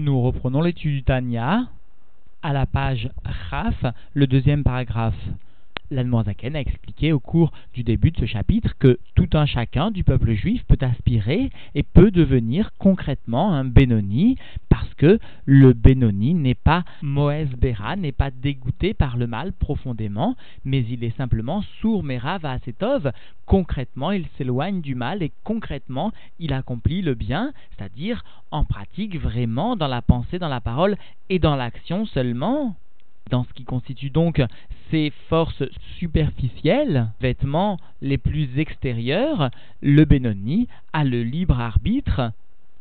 Nous 0.00 0.22
reprenons 0.22 0.62
l'étude 0.62 0.94
du 0.94 1.02
Tanya 1.02 1.66
à 2.40 2.52
la 2.52 2.66
page 2.66 3.10
Raf, 3.50 3.84
le 4.14 4.28
deuxième 4.28 4.62
paragraphe. 4.62 5.18
L'Anmoazaken 5.90 6.56
a 6.56 6.60
expliqué 6.60 7.12
au 7.12 7.20
cours 7.20 7.50
du 7.72 7.82
début 7.82 8.10
de 8.10 8.18
ce 8.18 8.26
chapitre 8.26 8.74
que 8.78 8.98
tout 9.14 9.28
un 9.32 9.46
chacun 9.46 9.90
du 9.90 10.04
peuple 10.04 10.32
juif 10.34 10.62
peut 10.64 10.78
aspirer 10.80 11.50
et 11.74 11.82
peut 11.82 12.10
devenir 12.10 12.70
concrètement 12.78 13.54
un 13.54 13.64
Benoni 13.64 14.36
parce 14.68 14.92
que 14.94 15.18
le 15.46 15.72
Benoni 15.72 16.34
n'est 16.34 16.54
pas 16.54 16.84
Moès 17.02 17.48
Bera, 17.50 17.96
n'est 17.96 18.12
pas 18.12 18.30
dégoûté 18.30 18.94
par 18.94 19.16
le 19.16 19.26
mal 19.26 19.52
profondément, 19.52 20.36
mais 20.64 20.84
il 20.90 21.04
est 21.04 21.16
simplement 21.16 21.62
sourd 21.80 22.02
Mera 22.02 22.38
Vaasetov. 22.38 23.12
Concrètement, 23.46 24.12
il 24.12 24.26
s'éloigne 24.36 24.82
du 24.82 24.94
mal 24.94 25.22
et 25.22 25.32
concrètement, 25.44 26.12
il 26.38 26.52
accomplit 26.52 27.00
le 27.00 27.14
bien, 27.14 27.52
c'est-à-dire 27.70 28.24
en 28.50 28.64
pratique 28.64 29.18
vraiment 29.18 29.76
dans 29.76 29.88
la 29.88 30.02
pensée, 30.02 30.38
dans 30.38 30.48
la 30.48 30.60
parole 30.60 30.96
et 31.30 31.38
dans 31.38 31.56
l'action 31.56 32.04
seulement 32.06 32.76
dans 33.28 33.44
ce 33.44 33.52
qui 33.52 33.64
constitue 33.64 34.10
donc 34.10 34.42
ces 34.90 35.12
forces 35.28 35.62
superficielles, 35.98 37.08
vêtements 37.20 37.78
les 38.00 38.18
plus 38.18 38.58
extérieurs, 38.58 39.50
le 39.82 40.04
Benoni 40.04 40.68
a 40.92 41.04
le 41.04 41.22
libre 41.22 41.60
arbitre 41.60 42.32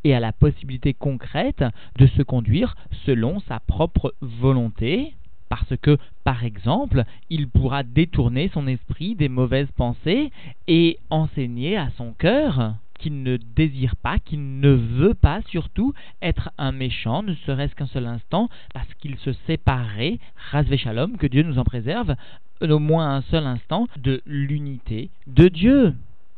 et 0.03 0.15
a 0.15 0.19
la 0.19 0.31
possibilité 0.31 0.93
concrète 0.93 1.63
de 1.97 2.07
se 2.07 2.21
conduire 2.21 2.75
selon 3.05 3.39
sa 3.41 3.59
propre 3.59 4.13
volonté, 4.21 5.13
parce 5.49 5.75
que, 5.81 5.97
par 6.23 6.43
exemple, 6.43 7.03
il 7.29 7.47
pourra 7.49 7.83
détourner 7.83 8.49
son 8.53 8.67
esprit 8.67 9.15
des 9.15 9.29
mauvaises 9.29 9.71
pensées 9.75 10.31
et 10.67 10.99
enseigner 11.09 11.77
à 11.77 11.89
son 11.97 12.13
cœur 12.13 12.75
qu'il 12.97 13.23
ne 13.23 13.37
désire 13.37 13.95
pas, 13.95 14.19
qu'il 14.19 14.59
ne 14.59 14.71
veut 14.71 15.13
pas 15.13 15.41
surtout 15.49 15.93
être 16.21 16.51
un 16.57 16.71
méchant, 16.71 17.23
ne 17.23 17.35
serait-ce 17.45 17.75
qu'un 17.75 17.87
seul 17.87 18.05
instant, 18.05 18.49
parce 18.73 18.93
qu'il 18.95 19.17
se 19.17 19.33
séparait, 19.45 20.19
que 20.51 21.27
Dieu 21.27 21.43
nous 21.43 21.59
en 21.59 21.63
préserve, 21.63 22.15
au 22.61 22.79
moins 22.79 23.15
un 23.15 23.21
seul 23.21 23.45
instant, 23.45 23.87
de 23.97 24.21
l'unité 24.25 25.09
de 25.27 25.47
Dieu. 25.47 25.93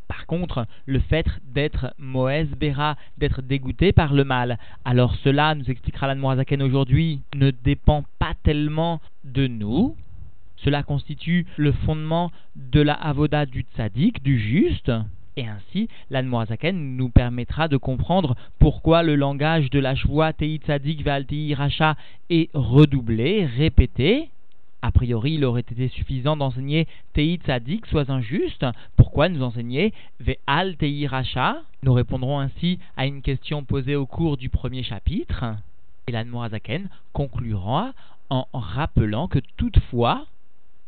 Par 0.08 0.26
contre, 0.26 0.66
le 0.88 1.00
fait 1.00 1.28
d'être 1.54 1.94
Moès 2.00 2.48
Béra, 2.48 2.98
d'être 3.20 3.44
dégoûté 3.44 3.92
par 3.92 4.14
le 4.14 4.24
mal, 4.24 4.58
alors 4.84 5.16
cela, 5.24 5.54
nous 5.54 5.70
expliquera 5.70 6.08
l'Anmoazaken 6.08 6.64
aujourd'hui, 6.64 7.22
ne 7.36 7.52
dépend 7.52 8.04
pas 8.18 8.34
tellement 8.44 9.02
de 9.24 9.46
nous. 9.46 9.96
Cela 10.58 10.82
constitue 10.84 11.46
le 11.58 11.72
fondement 11.72 12.32
de 12.56 12.82
la 12.82 12.96
avoda 12.96 13.46
du 13.46 13.62
tzaddik, 13.62 14.24
du 14.24 14.40
juste. 14.40 14.92
Et 15.40 15.48
ainsi, 15.48 15.88
l'Anmoazaken 16.10 16.98
nous 16.98 17.08
permettra 17.08 17.70
de 17.70 17.78
comprendre 17.78 18.36
pourquoi 18.60 19.04
le 19.04 19.16
langage 19.16 19.70
de 19.70 19.80
la 19.80 19.96
joie 19.96 20.34
Tei 20.34 20.58
Tzadik 20.58 21.02
Valti 21.02 21.54
Racha 21.54 21.96
est 22.30 22.50
redoublé, 22.54 23.46
répété. 23.46 24.32
A 24.82 24.92
priori, 24.92 25.36
il 25.36 25.46
aurait 25.46 25.62
été 25.62 25.88
suffisant 25.88 26.36
d'enseigner 26.36 26.90
Tei 27.14 27.38
Tzadik, 27.38 27.86
sois 27.86 28.12
injuste. 28.12 28.66
Pourquoi 28.98 29.30
nous 29.30 29.42
enseigner 29.42 29.94
Ve'al 30.20 30.76
Tei 30.76 31.08
Racha? 31.08 31.62
Nous 31.84 31.94
répondrons 31.94 32.40
ainsi 32.40 32.78
à 32.98 33.06
une 33.06 33.22
question 33.22 33.64
posée 33.64 33.96
au 33.96 34.06
cours 34.06 34.36
du 34.36 34.50
premier 34.50 34.84
chapitre. 34.84 35.46
Et 36.08 36.12
l'Anmoazaken 36.12 36.90
conclura 37.14 37.94
en 38.30 38.46
rappelant 38.52 39.30
que 39.30 39.40
toutefois, 39.56 40.26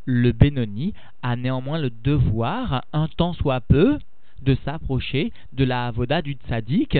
le 0.03 0.33
Benoni 0.33 0.93
a 1.23 1.37
néanmoins 1.37 1.79
le 1.79 1.89
devoir, 1.89 2.83
un 2.91 3.07
temps 3.07 3.31
soit 3.31 3.61
peu, 3.61 3.97
de 4.41 4.55
s'approcher 4.65 5.31
de 5.53 5.63
la 5.63 5.87
avoda 5.87 6.21
du 6.21 6.33
tzaddik, 6.33 6.97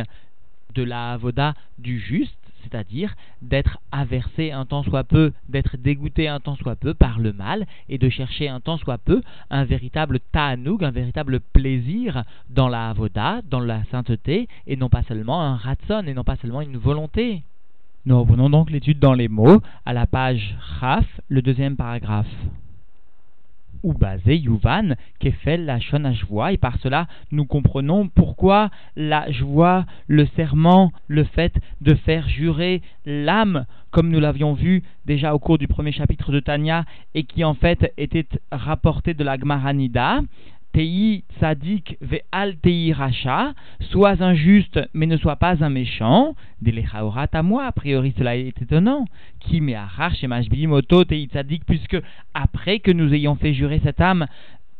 de 0.76 0.84
la 0.84 1.14
avoda 1.14 1.54
du 1.78 2.00
juste, 2.00 2.38
c'est-à-dire 2.64 3.16
d'être 3.42 3.80
aversé 3.92 4.52
un 4.52 4.66
temps 4.66 4.84
soit 4.84 5.04
peu, 5.04 5.34
d'être 5.50 5.78
dégoûté 5.78 6.28
un 6.28 6.40
temps 6.40 6.56
soit 6.56 6.76
peu 6.76 6.94
par 6.94 7.20
le 7.20 7.34
mal, 7.34 7.66
et 7.90 7.98
de 7.98 8.10
chercher 8.10 8.48
un 8.48 8.60
temps 8.60 8.78
soit 8.78 8.98
peu 8.98 9.22
un 9.50 9.64
véritable 9.64 10.20
ta'anoug, 10.32 10.84
un 10.84 10.92
véritable 10.92 11.40
plaisir 11.40 12.24
dans 12.50 12.70
la 12.70 12.90
avoda, 12.90 13.42
dans 13.50 13.60
la 13.60 13.84
sainteté, 13.86 14.48
et 14.68 14.76
non 14.76 14.90
pas 14.90 15.04
seulement 15.04 15.42
un 15.42 15.56
ratson, 15.56 16.04
et 16.06 16.14
non 16.14 16.24
pas 16.24 16.36
seulement 16.38 16.62
une 16.62 16.78
volonté. 16.78 17.44
Nous 18.06 18.20
reprenons 18.20 18.50
donc 18.50 18.72
l'étude 18.72 19.00
dans 19.00 19.14
les 19.14 19.28
mots 19.28 19.62
à 19.86 19.94
la 19.94 20.08
page 20.08 20.56
Raf, 20.80 21.06
le 21.30 21.42
deuxième 21.42 21.76
paragraphe 21.76 22.34
ou 23.84 23.94
basé 23.94 24.38
Yuvan, 24.38 24.96
fait 25.32 25.58
la 25.58 25.80
joie, 25.80 26.52
et 26.52 26.58
par 26.58 26.78
cela 26.80 27.08
nous 27.32 27.46
comprenons 27.46 28.08
pourquoi 28.08 28.70
la 28.96 29.32
joie, 29.32 29.86
le 30.08 30.26
serment, 30.36 30.92
le 31.08 31.24
fait 31.24 31.54
de 31.82 31.94
faire 31.94 32.28
jurer 32.28 32.82
l'âme, 33.06 33.66
comme 33.92 34.10
nous 34.10 34.20
l'avions 34.20 34.54
vu 34.54 34.84
déjà 35.06 35.34
au 35.34 35.40
cours 35.40 35.58
du 35.58 35.68
premier 35.68 35.92
chapitre 35.92 36.32
de 36.32 36.40
Tanya, 36.40 36.86
et 37.14 37.24
qui 37.24 37.44
en 37.44 37.54
fait 37.54 37.94
était 37.98 38.28
rapporté 38.52 39.14
de 39.14 39.24
la 39.24 39.38
Gmaranida, 39.38 40.22
Tei 40.74 41.24
tzadik 41.36 41.98
ve'al 42.00 42.56
tei 42.64 42.94
racha, 42.94 43.54
sois 43.92 44.22
injuste 44.22 44.80
mais 44.94 45.06
ne 45.06 45.18
sois 45.18 45.36
pas 45.36 45.62
un 45.64 45.70
méchant. 45.70 46.34
Delechaorat 46.62 47.28
à 47.34 47.44
moi, 47.44 47.66
a 47.66 47.72
priori 47.74 48.14
cela 48.18 48.38
est 48.38 48.62
étonnant. 48.62 49.06
Qui 49.42 49.60
me 49.60 49.74
chez 50.16 50.68
moto 50.68 51.04
tei 51.04 51.28
tzadik, 51.28 51.66
puisque 51.66 51.98
après 52.34 52.80
que 52.80 52.92
nous 52.92 53.14
ayons 53.14 53.36
fait 53.36 53.54
jurer 53.54 53.82
cette 53.84 54.00
âme 54.00 54.28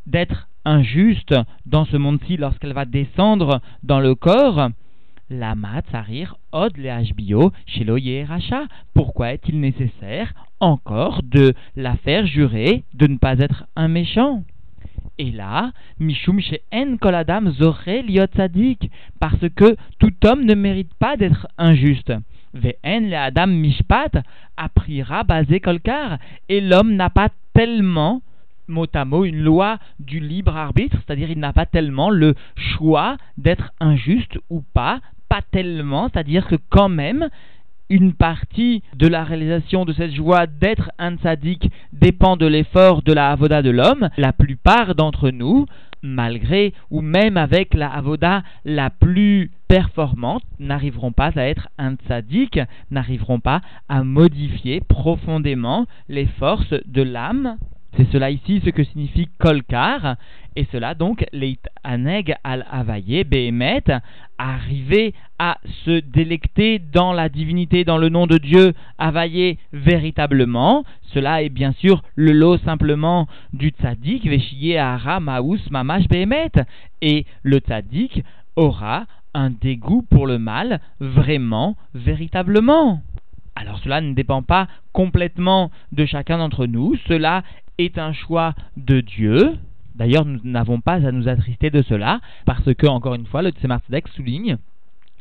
d'être 0.06 0.48
injuste 0.64 1.36
dans 1.66 1.86
ce 1.86 1.98
monde-ci 1.98 2.38
lorsqu'elle 2.38 2.74
va 2.74 2.86
descendre 2.86 3.62
dans 3.84 4.00
le 4.00 4.16
corps, 4.16 4.70
la 5.30 5.56
matzarir 5.56 6.36
od 6.52 6.78
le 6.78 7.14
bio 7.14 7.52
chez 7.66 8.24
racha. 8.24 8.64
Pourquoi 8.94 9.34
est-il 9.34 9.60
nécessaire 9.60 10.34
encore 10.60 11.22
de 11.24 11.54
la 11.76 11.96
faire 11.96 12.26
jurer 12.28 12.84
de 12.94 13.08
ne 13.08 13.18
pas 13.18 13.40
être 13.40 13.66
un 13.76 13.88
méchant? 13.88 14.44
Et 15.22 15.30
là, 15.30 15.72
Mishum 16.00 16.40
En 16.74 16.98
Koladam 16.98 17.52
Zoré 17.52 18.02
Liotzadik, 18.02 18.90
parce 19.20 19.48
que 19.56 19.76
tout 20.00 20.14
homme 20.26 20.46
ne 20.46 20.56
mérite 20.56 20.96
pas 20.96 21.16
d'être 21.16 21.48
injuste. 21.60 22.12
Ve'en 22.56 23.02
le 23.08 23.16
Adam 23.16 23.46
Mishpat, 23.46 24.24
aprira 24.58 25.24
basé 25.24 25.60
kolkar, 25.60 26.18
et 26.50 26.60
l'homme 26.60 26.96
n'a 26.96 27.12
pas 27.12 27.30
tellement 27.54 28.24
mot 28.68 28.88
à 28.96 29.06
mot 29.06 29.24
une 29.24 29.44
loi 29.44 29.78
du 30.00 30.20
libre 30.20 30.58
arbitre, 30.58 30.98
c'est-à-dire 31.06 31.30
il 31.30 31.40
n'a 31.40 31.54
pas 31.54 31.68
tellement 31.68 32.10
le 32.10 32.34
choix 32.56 33.18
d'être 33.38 33.74
injuste 33.80 34.40
ou 34.50 34.64
pas, 34.74 35.02
pas 35.30 35.42
tellement, 35.52 36.10
c'est-à-dire 36.10 36.48
que 36.48 36.56
quand 36.70 36.90
même 36.90 37.30
une 37.92 38.14
partie 38.14 38.82
de 38.96 39.06
la 39.06 39.26
réalisation 39.26 39.84
de 39.84 39.92
cette 39.92 40.16
joie 40.16 40.48
d'être 40.48 40.92
un 40.98 41.18
tzaddik 41.18 41.70
dépend 41.92 42.38
de 42.38 42.48
l'effort 42.48 43.02
de 43.02 43.12
la 43.12 43.32
avoda 43.32 43.62
de 43.62 43.70
l'homme. 43.70 44.10
La 44.18 44.32
plupart 44.32 44.96
d'entre 44.96 45.30
nous, 45.30 45.66
malgré 46.02 46.74
ou 46.90 47.02
même 47.02 47.36
avec 47.36 47.74
la 47.74 47.90
avoda 47.90 48.44
la 48.64 48.90
plus 48.90 49.52
performante, 49.68 50.44
n'arriveront 50.58 51.12
pas 51.12 51.32
à 51.36 51.44
être 51.44 51.68
un 51.78 51.96
tzaddik, 51.96 52.62
n'arriveront 52.92 53.42
pas 53.42 53.62
à 53.90 54.06
modifier 54.06 54.80
profondément 54.80 55.86
les 56.08 56.28
forces 56.28 56.74
de 56.86 57.02
l'âme 57.02 57.58
c'est 57.98 58.10
cela 58.12 58.32
ici 58.32 58.62
ce 58.64 58.70
que 58.70 58.84
signifie 58.84 59.28
kolkar, 59.38 60.16
et 60.56 60.66
cela 60.72 60.96
donc 60.96 61.26
leit 61.34 61.60
aneg 61.84 62.36
al 62.44 62.66
avaye 62.70 63.24
behemet, 63.24 63.84
arriver 64.38 65.14
à 65.40 65.58
se 65.86 66.00
délecter 66.00 66.80
dans 66.80 67.14
la 67.14 67.30
divinité, 67.30 67.84
dans 67.84 67.98
le 67.98 68.10
nom 68.10 68.28
de 68.28 68.38
Dieu, 68.38 68.74
avaye 68.98 69.58
véritablement. 69.74 70.84
Cela 71.14 71.44
est 71.44 71.50
bien 71.50 71.74
sûr 71.74 72.04
le 72.16 72.32
lot 72.32 72.58
simplement 72.60 73.28
du 73.54 73.70
tzaddik, 73.70 74.26
veshiye 74.26 74.78
ara 74.78 75.20
maus 75.20 75.70
mamash 75.70 76.08
behemet, 76.08 76.52
et 77.02 77.26
le 77.44 77.60
tzaddik 77.60 78.24
aura 78.56 79.06
un 79.34 79.50
dégoût 79.50 80.06
pour 80.10 80.28
le 80.28 80.40
mal 80.40 80.80
vraiment, 81.00 81.76
véritablement. 81.94 83.02
Alors 83.56 83.80
cela 83.80 84.02
ne 84.02 84.14
dépend 84.14 84.42
pas 84.42 84.68
complètement 84.94 85.72
de 85.92 86.06
chacun 86.06 86.38
d'entre 86.38 86.66
nous, 86.66 86.96
cela 87.08 87.44
est 87.78 87.98
un 87.98 88.14
choix 88.14 88.54
de 88.78 89.02
Dieu. 89.02 89.58
D'ailleurs, 89.96 90.26
nous 90.26 90.40
n'avons 90.44 90.80
pas 90.80 91.06
à 91.06 91.12
nous 91.12 91.28
attrister 91.28 91.70
de 91.70 91.82
cela, 91.82 92.22
parce 92.46 92.74
que, 92.74 92.88
encore 92.88 93.16
une 93.16 93.26
fois, 93.26 93.42
le 93.42 93.52
Tzemar 93.52 93.82
souligne 94.16 94.58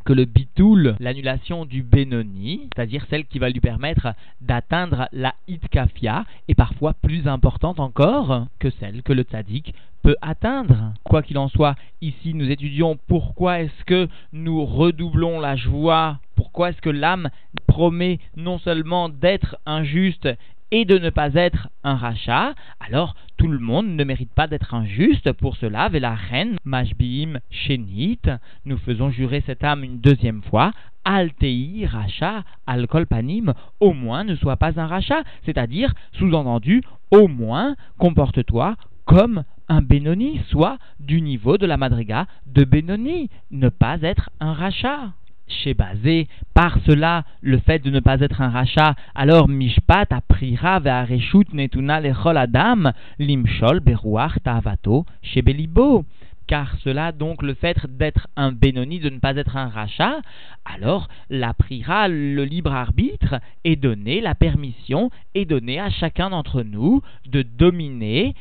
que 0.05 0.13
le 0.13 0.25
bitoul, 0.25 0.97
l'annulation 0.99 1.65
du 1.65 1.83
Benoni, 1.83 2.69
c'est-à-dire 2.75 3.05
celle 3.11 3.27
qui 3.27 3.39
va 3.39 3.51
lui 3.51 3.61
permettre 3.61 4.15
d'atteindre 4.41 5.09
la 5.13 5.35
Itkafia, 5.49 6.25
est 6.49 6.55
parfois 6.55 6.95
plus 6.95 7.29
importante 7.29 7.81
encore 7.81 8.47
que 8.59 8.71
celle 8.71 9.03
que 9.03 9.13
le 9.13 9.23
Tzadik 9.23 9.75
peut 10.03 10.17
atteindre. 10.23 10.95
Quoi 11.05 11.23
qu'il 11.23 11.37
en 11.37 11.49
soit, 11.49 11.75
ici 12.01 12.33
nous 12.33 12.51
étudions 12.51 12.99
pourquoi 13.07 13.61
est-ce 13.61 13.85
que 13.85 14.09
nous 14.33 14.65
redoublons 14.65 15.39
la 15.41 15.57
joie, 15.57 16.19
pourquoi 16.51 16.71
est-ce 16.71 16.83
que 16.83 16.91
l'âme 16.91 17.31
promet 17.69 18.19
non 18.35 18.59
seulement 18.59 19.09
d'être 19.09 19.57
injuste 19.67 20.29
et 20.73 20.85
de 20.85 20.99
ne 20.99 21.11
pas 21.11 21.33
être 21.35 21.69
un 21.85 21.95
rachat, 21.95 22.55
alors 22.81 23.15
tout 23.37 23.47
le 23.47 23.61
monde 23.61 23.87
ne 23.87 24.03
mérite 24.03 24.33
pas 24.35 24.49
d'être 24.49 24.75
injuste? 24.75 25.31
Pour 25.35 25.57
cela, 25.57 25.89
la 25.91 26.17
reine 26.17 26.57
Mashbiim 26.65 27.39
Shenit, 27.51 28.19
nous 28.65 28.79
faisons 28.79 29.11
jurer 29.11 29.45
cette 29.47 29.63
âme 29.63 29.85
une 29.85 30.01
deuxième 30.01 30.43
fois. 30.43 30.73
Altei 31.05 31.87
rachat 31.87 32.43
alcool 32.67 33.07
panim, 33.07 33.55
au 33.79 33.93
moins 33.93 34.25
ne 34.25 34.35
sois 34.35 34.57
pas 34.57 34.81
un 34.81 34.89
rachat, 34.89 35.23
c'est-à-dire, 35.45 35.95
sous-entendu, 36.15 36.83
au 37.13 37.29
moins 37.29 37.77
comporte-toi 37.97 38.75
comme 39.05 39.45
un 39.69 39.83
Benoni, 39.83 40.41
soit 40.49 40.79
du 40.99 41.21
niveau 41.21 41.59
de 41.59 41.67
la 41.67 41.77
madriga 41.77 42.27
de 42.47 42.65
Benoni, 42.65 43.31
ne 43.53 43.69
pas 43.69 44.03
être 44.03 44.31
un 44.41 44.53
rachat 44.53 45.13
chez 45.51 45.75
Bazé, 45.75 46.29
par 46.55 46.79
cela, 46.87 47.25
le 47.41 47.59
fait 47.59 47.81
de 47.81 47.91
ne 47.91 48.01
pas 48.01 48.21
être 48.21 48.41
un 48.41 48.51
rachat, 48.51 48.95
alors 49.15 49.49
Mishpat 49.49 50.07
aprira 50.11 50.81
ve'areshut 50.81 51.47
netuna 51.53 52.01
lechol 52.01 52.37
adam, 52.37 52.93
limshol 53.19 53.81
beruach 53.81 54.37
ta'avato 54.43 55.05
chez 55.23 55.43
Belibo. 55.43 56.05
Car 56.47 56.75
cela, 56.83 57.13
donc, 57.13 57.43
le 57.43 57.55
fait 57.55 57.77
d'être 57.87 58.27
un 58.35 58.51
Benoni, 58.51 58.99
de 58.99 59.09
ne 59.09 59.21
pas 59.21 59.37
être 59.37 59.57
un 59.57 59.69
rachat, 59.69 60.17
alors 60.65 61.07
la 61.29 61.55
prira, 61.55 62.09
le 62.09 62.45
libre 62.45 62.73
arbitre, 62.73 63.37
est 63.63 63.77
donné, 63.77 64.21
la 64.21 64.35
permission 64.35 65.11
est 65.37 65.45
donnée 65.45 65.79
à 65.79 65.91
chacun 65.91 66.31
d'entre 66.31 66.65
nous 66.65 67.03
de 67.27 67.43
dominer 67.43 68.35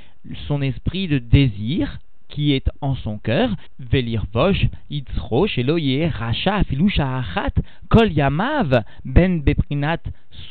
son 0.47 0.63
esprit 0.63 1.07
de 1.07 1.19
désir 1.19 2.00
qui 2.29 2.53
est 2.53 2.69
en 2.81 2.95
son 2.95 3.17
cœur, 3.17 3.49
Velir 3.79 4.25
Vosh, 4.31 4.67
Yitzro, 4.89 5.47
Sheloye, 5.47 6.07
Racha, 6.07 6.63
Filusha 6.63 7.17
Achat, 7.17 7.53
Kol 7.89 8.11
Yamav, 8.13 8.83
Ben 9.03 9.41
Beprinat, 9.41 9.99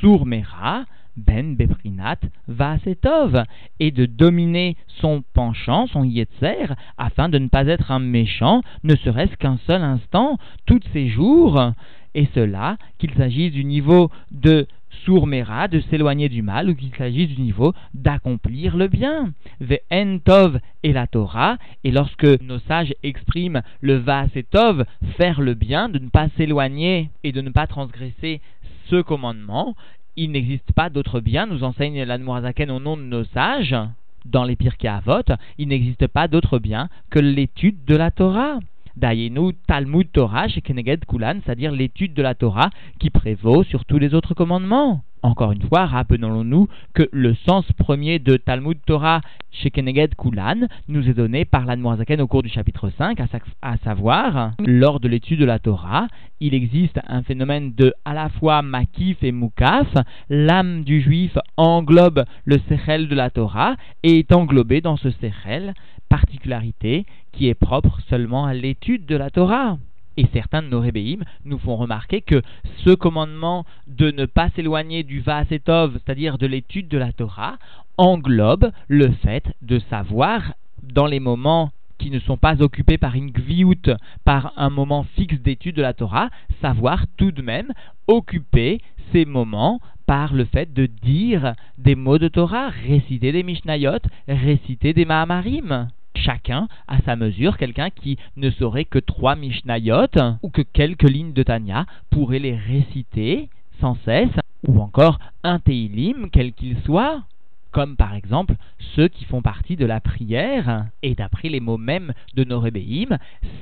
Surmera, 0.01 0.85
Ben 1.17 1.57
Beprinat, 1.57 2.19
Vasetov, 2.47 3.45
et 3.81 3.91
de 3.91 4.07
dominer 4.07 4.77
son 5.01 5.23
penchant, 5.33 5.87
son 5.87 6.05
Yetzer, 6.05 6.75
afin 6.99 7.29
de 7.29 7.39
ne 7.39 7.49
pas 7.49 7.67
être 7.67 7.91
un 7.91 8.01
méchant, 8.01 8.63
ne 8.85 8.95
serait-ce 8.97 9.37
qu'un 9.37 9.59
seul 9.67 9.83
instant, 9.83 10.39
tous 10.67 10.81
ces 10.93 11.09
jours, 11.09 11.73
et 12.15 12.29
cela, 12.35 12.77
qu'il 12.99 13.15
s'agisse 13.15 13.53
du 13.53 13.65
niveau 13.65 14.11
de 14.31 14.67
sourmera, 15.05 15.69
de 15.69 15.81
s'éloigner 15.81 16.29
du 16.29 16.43
mal, 16.43 16.71
ou 16.71 16.75
qu'il 16.75 16.95
s'agisse 16.95 17.29
du 17.29 17.41
niveau 17.41 17.75
d'accomplir 17.95 18.77
le 18.77 18.89
bien. 18.89 19.33
Ve'en 19.61 20.19
tov 20.19 20.61
et 20.83 20.93
la 20.93 21.07
Torah, 21.07 21.59
et 21.85 21.91
lorsque 21.91 22.41
nos 22.43 22.59
sages 22.61 22.95
expriment 23.03 23.63
le 23.81 23.97
va 23.97 24.27
tov, 24.51 24.85
faire 25.17 25.41
le 25.41 25.55
bien, 25.55 25.89
de 25.89 25.99
ne 25.99 26.09
pas 26.09 26.29
s'éloigner 26.37 27.11
et 27.25 27.33
de 27.33 27.41
ne 27.41 27.51
pas 27.51 27.67
transgresser 27.67 28.41
ce 28.87 29.01
commandement, 29.01 29.75
il 30.17 30.33
n'existe 30.33 30.73
pas 30.73 30.91
d'autre 30.91 31.21
bien, 31.21 31.47
nous 31.47 31.63
enseigne 31.63 32.03
l'Anmorazaken 32.03 32.71
au 32.71 32.81
nom 32.81 32.97
de 32.97 33.03
nos 33.03 33.25
sages, 33.25 33.77
dans 34.25 34.45
les 34.45 34.57
Pirkei 34.57 34.89
Avot, 34.89 35.23
il 35.59 35.69
n'existe 35.69 36.07
pas 36.07 36.29
d'autre 36.29 36.59
bien 36.59 36.89
que 37.11 37.19
l'étude 37.19 37.85
de 37.87 37.97
la 37.97 38.11
Torah. 38.11 38.59
Dayenu 38.99 39.53
Talmud 39.67 40.11
Torah 40.13 40.49
chez 40.49 40.61
Kulan, 40.61 41.41
c'est-à-dire 41.45 41.73
l'étude 41.73 42.15
de 42.15 42.23
la 42.23 42.35
Torah 42.35 42.71
qui 42.99 43.11
prévaut 43.11 43.63
sur 43.63 43.85
tous 43.85 43.99
les 43.99 44.15
autres 44.15 44.35
commandements. 44.35 45.03
Encore 45.23 45.51
une 45.51 45.63
fois, 45.63 45.87
rappelons-nous 45.87 46.69
que 46.95 47.09
le 47.13 47.35
sens 47.35 47.65
premier 47.73 48.19
de 48.19 48.37
Talmud 48.37 48.79
Torah 48.87 49.21
chez 49.51 49.71
Keneged 49.71 50.15
Kulan 50.15 50.69
nous 50.87 51.09
est 51.09 51.15
donné 51.15 51.45
par 51.45 51.65
l'Anmoazaken 51.65 52.21
au 52.21 52.29
cours 52.29 52.43
du 52.43 52.49
chapitre 52.49 52.91
5, 52.97 53.19
à, 53.63 53.77
savoir, 53.79 54.53
lors 54.65 55.01
de 55.01 55.09
l'étude 55.09 55.41
de 55.41 55.45
la 55.45 55.59
Torah, 55.59 56.07
il 56.41 56.55
existe 56.55 57.01
un 57.09 57.23
phénomène 57.23 57.73
de 57.75 57.95
à 58.05 58.15
la 58.15 58.29
fois 58.29 58.63
makif 58.63 59.23
et 59.23 59.33
mukaf, 59.33 59.89
l'âme 60.29 60.85
du 60.85 61.01
juif 61.01 61.37
englobe 61.57 62.25
le 62.45 62.59
sechel 62.69 63.09
de 63.09 63.15
la 63.17 63.31
Torah 63.31 63.77
et 64.05 64.21
est 64.21 64.33
englobée 64.33 64.81
dans 64.81 64.97
ce 64.97 65.11
sechel, 65.11 65.75
particularité 66.09 67.07
qui 67.39 67.47
est 67.47 67.55
propre 67.55 68.01
seulement 68.11 68.47
à 68.47 68.53
l'étude 68.53 69.07
de 69.07 69.15
la 69.15 69.31
Torah. 69.31 69.79
Et 70.17 70.27
certains 70.33 70.61
de 70.61 70.67
nos 70.67 70.81
rébéim 70.81 71.21
nous 71.45 71.59
font 71.59 71.77
remarquer 71.77 72.21
que 72.21 72.43
ce 72.85 72.91
commandement 72.91 73.65
de 73.87 74.11
ne 74.11 74.27
pas 74.27 74.51
s'éloigner 74.51 75.05
du 75.05 75.21
Vaasetov, 75.21 75.93
c'est-à-dire 75.95 76.37
de 76.37 76.49
l'étude 76.49 76.89
de 76.89 76.99
la 76.99 77.13
Torah, 77.13 77.59
englobe 77.97 78.73
le 78.89 79.13
fait 79.13 79.45
de 79.63 79.79
savoir 79.79 80.55
dans 80.83 81.07
les 81.07 81.21
moments 81.21 81.71
qui 81.99 82.11
ne 82.11 82.19
sont 82.19 82.37
pas 82.37 82.61
occupés 82.61 82.99
par 82.99 83.15
une 83.15 83.31
gviout, 83.31 83.95
par 84.25 84.53
un 84.57 84.71
moment 84.71 85.05
fixe 85.15 85.41
d'étude 85.41 85.77
de 85.77 85.83
la 85.83 85.95
Torah, 85.95 86.31
savoir 86.61 87.05
tout 87.17 87.31
de 87.31 87.43
même 87.43 87.73
occuper 88.09 88.81
ces 89.13 89.25
moments 89.25 89.81
par 90.07 90.35
le 90.35 90.45
fait 90.45 90.73
de 90.73 90.87
dire 90.87 91.55
des 91.77 91.95
mots 91.95 92.19
de 92.19 92.29
Torah, 92.29 92.71
réciter 92.71 93.31
des 93.31 93.45
Mishnayot, 93.45 94.01
réciter 94.27 94.93
des 94.93 95.05
Mahamarim 95.05 95.89
chacun 96.25 96.69
à 96.87 97.01
sa 97.03 97.17
mesure, 97.17 97.57
quelqu'un 97.57 97.91
qui 97.91 98.19
ne 98.37 98.51
saurait 98.51 98.85
que 98.85 98.99
trois 98.99 99.37
Mishnayot 99.37 100.07
ou 100.43 100.51
que 100.51 100.63
quelques 100.63 101.09
lignes 101.09 101.33
de 101.33 101.43
Tanya 101.43 101.87
pourrait 102.11 102.39
les 102.39 102.57
réciter 102.57 103.49
sans 103.81 103.97
cesse, 104.05 104.29
ou 104.67 104.81
encore 104.81 105.19
un 105.45 105.61
Teilim, 105.61 106.31
quel 106.33 106.53
qu'il 106.53 106.77
soit, 106.85 107.23
comme 107.71 107.97
par 107.97 108.15
exemple 108.15 108.55
ceux 108.97 109.09
qui 109.09 109.25
font 109.25 109.43
partie 109.43 109.77
de 109.77 109.87
la 109.87 110.01
prière, 110.01 110.87
et 111.03 111.15
d'après 111.15 111.49
les 111.49 111.61
mots 111.61 111.77
mêmes 111.77 112.13
de 112.35 112.45
nos 112.45 112.61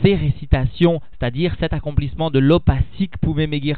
ces 0.03 0.15
récitations, 0.15 1.01
c'est-à-dire 1.13 1.55
cet 1.61 1.73
accomplissement 1.73 2.31
de 2.31 2.39
l'opasik 2.39 3.13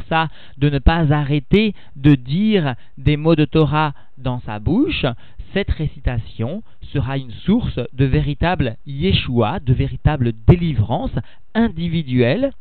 ça, 0.08 0.28
de 0.58 0.70
ne 0.70 0.78
pas 0.78 1.12
arrêter 1.12 1.74
de 1.96 2.14
dire 2.14 2.74
des 2.98 3.16
mots 3.16 3.36
de 3.36 3.44
Torah 3.44 3.94
dans 4.16 4.40
sa 4.40 4.58
bouche, 4.58 5.06
cette 5.52 5.70
récitation 5.70 6.62
sera 6.92 7.18
une 7.18 7.30
source 7.30 7.80
de 7.92 8.04
véritable 8.04 8.76
Yeshua, 8.86 9.60
de 9.60 9.72
véritable 9.72 10.32
délivrance 10.46 11.14
individuelle 11.54 12.52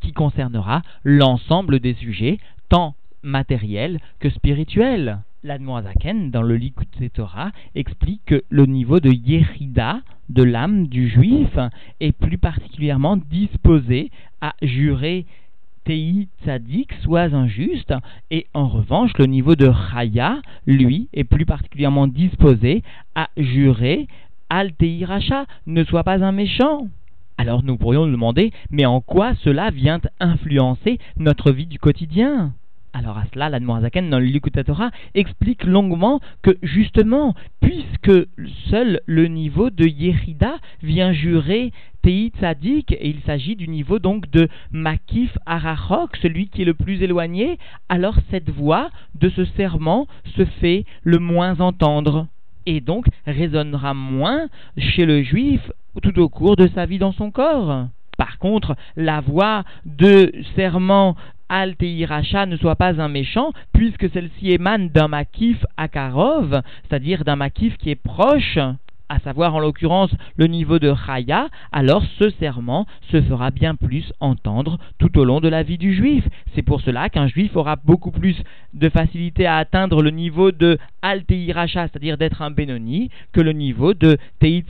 qui 0.00 0.12
concernera 0.12 0.82
l'ensemble 1.04 1.80
des 1.80 1.94
sujets, 1.94 2.38
tant 2.68 2.94
matériels 3.22 3.98
que 4.20 4.30
spirituels. 4.30 5.20
L'Admoazaken, 5.42 6.30
dans 6.30 6.42
le 6.42 6.56
Likud 6.56 6.88
Torah, 7.12 7.52
explique 7.74 8.22
que 8.26 8.42
le 8.48 8.66
niveau 8.66 9.00
de 9.00 9.10
Yérida, 9.10 10.00
de 10.28 10.42
l'âme 10.42 10.88
du 10.88 11.08
juif, 11.08 11.56
est 12.00 12.12
plus 12.12 12.38
particulièrement 12.38 13.16
disposé 13.16 14.10
à 14.40 14.54
jurer 14.60 15.24
Tei 15.86 16.26
Tzadik, 16.42 16.92
sois 17.04 17.32
injuste, 17.32 17.94
et 18.32 18.48
en 18.54 18.66
revanche, 18.66 19.12
le 19.18 19.26
niveau 19.26 19.54
de 19.54 19.70
Chaya, 19.70 20.42
lui, 20.66 21.08
est 21.14 21.22
plus 21.22 21.46
particulièrement 21.46 22.08
disposé 22.08 22.82
à 23.14 23.28
jurer 23.36 24.08
Al 24.50 24.72
Tei 24.72 25.04
Racha, 25.04 25.46
ne 25.66 25.84
sois 25.84 26.02
pas 26.02 26.24
un 26.24 26.32
méchant. 26.32 26.88
Alors 27.38 27.62
nous 27.62 27.76
pourrions 27.76 28.04
nous 28.04 28.12
demander, 28.12 28.52
mais 28.70 28.84
en 28.84 29.00
quoi 29.00 29.36
cela 29.36 29.70
vient 29.70 30.00
influencer 30.18 30.98
notre 31.18 31.52
vie 31.52 31.66
du 31.66 31.78
quotidien? 31.78 32.52
Alors 32.96 33.18
à 33.18 33.24
cela, 33.32 33.50
la 33.50 33.60
dans 33.60 34.18
le 34.18 34.64
Torah 34.64 34.90
explique 35.14 35.64
longuement 35.64 36.20
que 36.42 36.56
justement, 36.62 37.34
puisque 37.60 38.26
seul 38.70 39.00
le 39.04 39.26
niveau 39.26 39.68
de 39.68 39.84
Yerida 39.84 40.56
vient 40.82 41.12
jurer 41.12 41.72
Tei 42.00 42.32
Tzadik, 42.38 42.92
et 42.92 43.10
il 43.10 43.20
s'agit 43.26 43.54
du 43.54 43.68
niveau 43.68 43.98
donc 43.98 44.30
de 44.30 44.48
Makif 44.70 45.36
Arachok, 45.44 46.16
celui 46.22 46.48
qui 46.48 46.62
est 46.62 46.64
le 46.64 46.72
plus 46.72 47.02
éloigné, 47.02 47.58
alors 47.90 48.16
cette 48.30 48.48
voix 48.48 48.88
de 49.14 49.28
ce 49.28 49.44
serment 49.44 50.06
se 50.34 50.46
fait 50.46 50.86
le 51.02 51.18
moins 51.18 51.60
entendre 51.60 52.28
et 52.64 52.80
donc 52.80 53.06
résonnera 53.26 53.92
moins 53.92 54.48
chez 54.78 55.04
le 55.04 55.22
juif 55.22 55.60
tout 56.02 56.18
au 56.18 56.30
cours 56.30 56.56
de 56.56 56.68
sa 56.68 56.86
vie 56.86 56.98
dans 56.98 57.12
son 57.12 57.30
corps. 57.30 57.88
Par 58.16 58.38
contre, 58.38 58.76
la 58.96 59.20
voix 59.20 59.64
de 59.84 60.32
serment 60.54 61.16
Al 61.48 61.74
ne 61.80 62.56
soit 62.56 62.76
pas 62.76 63.00
un 63.00 63.08
méchant, 63.08 63.52
puisque 63.72 64.10
celle-ci 64.10 64.50
émane 64.50 64.88
d'un 64.88 65.08
makif 65.08 65.64
akarov, 65.76 66.62
c'est-à-dire 66.82 67.24
d'un 67.24 67.36
makif 67.36 67.76
qui 67.78 67.90
est 67.90 67.94
proche, 67.94 68.58
à 69.08 69.20
savoir 69.20 69.54
en 69.54 69.60
l'occurrence 69.60 70.10
le 70.36 70.46
niveau 70.46 70.78
de 70.78 70.92
Chaya, 70.94 71.48
alors 71.72 72.02
ce 72.18 72.30
serment 72.30 72.86
se 73.10 73.22
fera 73.22 73.50
bien 73.50 73.74
plus 73.74 74.12
entendre 74.20 74.78
tout 74.98 75.16
au 75.18 75.24
long 75.24 75.40
de 75.40 75.48
la 75.48 75.62
vie 75.62 75.78
du 75.78 75.94
juif. 75.94 76.24
C'est 76.54 76.62
pour 76.62 76.80
cela 76.80 77.08
qu'un 77.08 77.28
juif 77.28 77.54
aura 77.56 77.76
beaucoup 77.76 78.10
plus 78.10 78.36
de 78.74 78.88
facilité 78.88 79.46
à 79.46 79.56
atteindre 79.56 80.02
le 80.02 80.10
niveau 80.10 80.50
de 80.50 80.78
Al 81.02 81.22
c'est-à-dire 81.28 82.18
d'être 82.18 82.42
un 82.42 82.50
Benoni, 82.50 83.10
que 83.32 83.40
le 83.40 83.52
niveau 83.52 83.94
de 83.94 84.18
Tei 84.40 84.64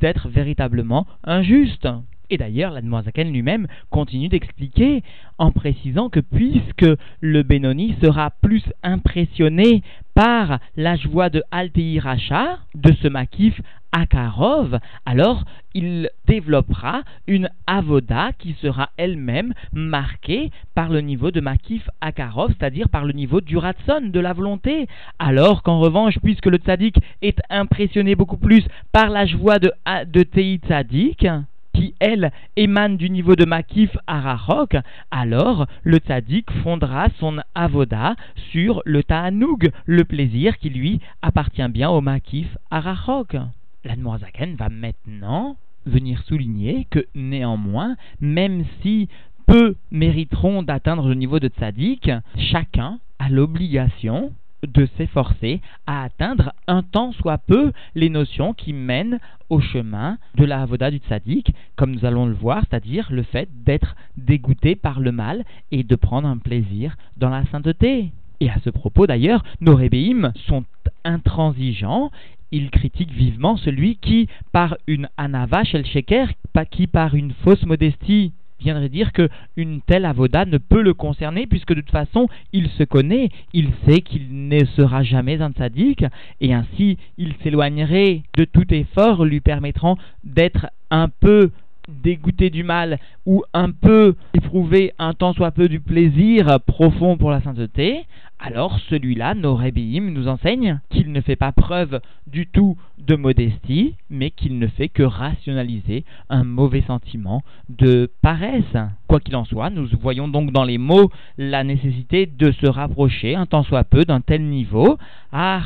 d'être 0.00 0.28
véritablement 0.28 1.06
un 1.24 1.42
juste. 1.42 1.86
Et 2.32 2.38
d'ailleurs, 2.38 2.70
l'Admoazaken 2.72 3.30
lui-même 3.30 3.66
continue 3.90 4.30
d'expliquer 4.30 5.02
en 5.36 5.52
précisant 5.52 6.08
que 6.08 6.20
puisque 6.20 6.86
le 7.20 7.42
Benoni 7.42 7.94
sera 8.02 8.30
plus 8.40 8.64
impressionné 8.82 9.82
par 10.14 10.58
la 10.74 10.96
joie 10.96 11.28
de 11.28 11.42
Alteir 11.50 12.04
Racha, 12.04 12.58
de 12.74 12.90
ce 13.02 13.08
makif 13.08 13.60
Akarov, 13.92 14.78
alors 15.04 15.44
il 15.74 16.08
développera 16.26 17.02
une 17.26 17.50
avoda 17.66 18.30
qui 18.38 18.54
sera 18.62 18.88
elle-même 18.96 19.52
marquée 19.74 20.50
par 20.74 20.88
le 20.88 21.02
niveau 21.02 21.30
de 21.30 21.42
Makif 21.42 21.86
Akarov, 22.00 22.54
c'est-à-dire 22.58 22.88
par 22.88 23.04
le 23.04 23.12
niveau 23.12 23.42
du 23.42 23.58
ratson, 23.58 24.00
de 24.00 24.20
la 24.20 24.32
volonté. 24.32 24.86
Alors 25.18 25.62
qu'en 25.62 25.78
revanche, 25.80 26.18
puisque 26.22 26.46
le 26.46 26.56
tzaddik 26.56 26.96
est 27.20 27.38
impressionné 27.50 28.14
beaucoup 28.14 28.38
plus 28.38 28.64
par 28.92 29.10
la 29.10 29.26
joie 29.26 29.58
de, 29.58 29.70
de 30.06 30.22
Tei 30.22 30.58
Tzaddik, 30.64 31.26
qui, 31.72 31.94
elle, 32.00 32.32
émane 32.56 32.96
du 32.96 33.10
niveau 33.10 33.36
de 33.36 33.44
Makif 33.44 33.96
Arachok, 34.06 34.76
alors 35.10 35.66
le 35.82 35.98
tzaddik 35.98 36.50
fondera 36.62 37.08
son 37.18 37.40
avoda 37.54 38.16
sur 38.50 38.82
le 38.84 39.02
Ta'anoug, 39.02 39.70
le 39.86 40.04
plaisir 40.04 40.58
qui 40.58 40.70
lui 40.70 41.00
appartient 41.22 41.68
bien 41.68 41.90
au 41.90 42.00
Makif 42.00 42.56
Arachok. 42.70 43.36
L'Admorazaken 43.84 44.54
va 44.56 44.68
maintenant 44.68 45.56
venir 45.86 46.22
souligner 46.22 46.86
que 46.90 47.06
néanmoins, 47.14 47.96
même 48.20 48.64
si 48.80 49.08
peu 49.46 49.74
mériteront 49.90 50.62
d'atteindre 50.62 51.08
le 51.08 51.14
niveau 51.14 51.40
de 51.40 51.48
tzaddik, 51.48 52.10
chacun 52.36 53.00
a 53.18 53.28
l'obligation 53.28 54.32
de 54.66 54.86
s'efforcer 54.96 55.60
à 55.86 56.04
atteindre 56.04 56.52
un 56.66 56.82
tant 56.82 57.12
soit 57.12 57.38
peu 57.38 57.72
les 57.94 58.08
notions 58.08 58.54
qui 58.54 58.72
mènent 58.72 59.18
au 59.50 59.60
chemin 59.60 60.18
de 60.36 60.44
la 60.44 60.62
avoda 60.62 60.90
du 60.90 60.98
tzaddik, 60.98 61.52
comme 61.76 61.92
nous 61.92 62.04
allons 62.04 62.26
le 62.26 62.34
voir, 62.34 62.64
c'est-à-dire 62.68 63.08
le 63.10 63.22
fait 63.22 63.48
d'être 63.64 63.96
dégoûté 64.16 64.76
par 64.76 65.00
le 65.00 65.12
mal 65.12 65.44
et 65.70 65.82
de 65.82 65.96
prendre 65.96 66.28
un 66.28 66.38
plaisir 66.38 66.96
dans 67.16 67.30
la 67.30 67.44
sainteté. 67.46 68.12
Et 68.40 68.50
à 68.50 68.56
ce 68.64 68.70
propos 68.70 69.06
d'ailleurs, 69.06 69.44
nos 69.60 69.76
rébéim 69.76 70.32
sont 70.46 70.64
intransigeants 71.04 72.10
ils 72.52 72.70
critiquent 72.70 73.12
vivement 73.12 73.56
celui 73.56 73.96
qui, 73.96 74.28
par 74.52 74.76
une 74.86 75.08
anava 75.16 75.64
shel 75.64 75.86
sheker, 75.86 76.28
qui 76.70 76.86
par 76.86 77.14
une 77.14 77.32
fausse 77.32 77.64
modestie, 77.64 78.32
viendrait 78.62 78.88
dire 78.88 79.12
que 79.12 79.28
une 79.56 79.80
telle 79.82 80.04
avoda 80.04 80.44
ne 80.44 80.58
peut 80.58 80.82
le 80.82 80.94
concerner 80.94 81.46
puisque 81.46 81.74
de 81.74 81.80
toute 81.80 81.90
façon 81.90 82.28
il 82.52 82.68
se 82.70 82.84
connaît, 82.84 83.28
il 83.52 83.70
sait 83.86 84.00
qu'il 84.00 84.48
ne 84.48 84.64
sera 84.64 85.02
jamais 85.02 85.40
un 85.40 85.50
tzaddik 85.50 86.04
et 86.40 86.54
ainsi 86.54 86.98
il 87.18 87.34
s'éloignerait 87.42 88.22
de 88.36 88.44
tout 88.44 88.72
effort 88.72 89.24
lui 89.24 89.40
permettant 89.40 89.96
d'être 90.24 90.66
un 90.90 91.08
peu 91.08 91.50
dégoûté 91.88 92.50
du 92.50 92.64
mal 92.64 92.98
ou 93.26 93.44
un 93.52 93.70
peu 93.70 94.16
éprouver 94.34 94.92
un 94.98 95.14
tant 95.14 95.32
soit 95.32 95.50
peu 95.50 95.68
du 95.68 95.80
plaisir 95.80 96.60
profond 96.66 97.16
pour 97.16 97.30
la 97.30 97.40
sainteté, 97.40 98.04
alors 98.44 98.80
celui-là, 98.90 99.34
nos 99.34 99.56
nous 99.56 100.26
enseigne 100.26 100.80
qu'il 100.90 101.12
ne 101.12 101.20
fait 101.20 101.36
pas 101.36 101.52
preuve 101.52 102.00
du 102.26 102.48
tout 102.48 102.76
de 102.98 103.14
modestie, 103.14 103.94
mais 104.10 104.30
qu'il 104.30 104.58
ne 104.58 104.66
fait 104.66 104.88
que 104.88 105.04
rationaliser 105.04 106.04
un 106.28 106.42
mauvais 106.42 106.82
sentiment 106.82 107.42
de 107.68 108.10
paresse. 108.20 108.76
Quoi 109.06 109.20
qu'il 109.20 109.36
en 109.36 109.44
soit, 109.44 109.70
nous 109.70 109.88
voyons 110.00 110.26
donc 110.26 110.50
dans 110.50 110.64
les 110.64 110.78
mots 110.78 111.10
la 111.38 111.62
nécessité 111.62 112.26
de 112.26 112.50
se 112.50 112.66
rapprocher 112.66 113.36
un 113.36 113.46
tant 113.46 113.62
soit 113.62 113.84
peu 113.84 114.04
d'un 114.04 114.20
tel 114.20 114.42
niveau. 114.42 114.98
Ah, 115.30 115.62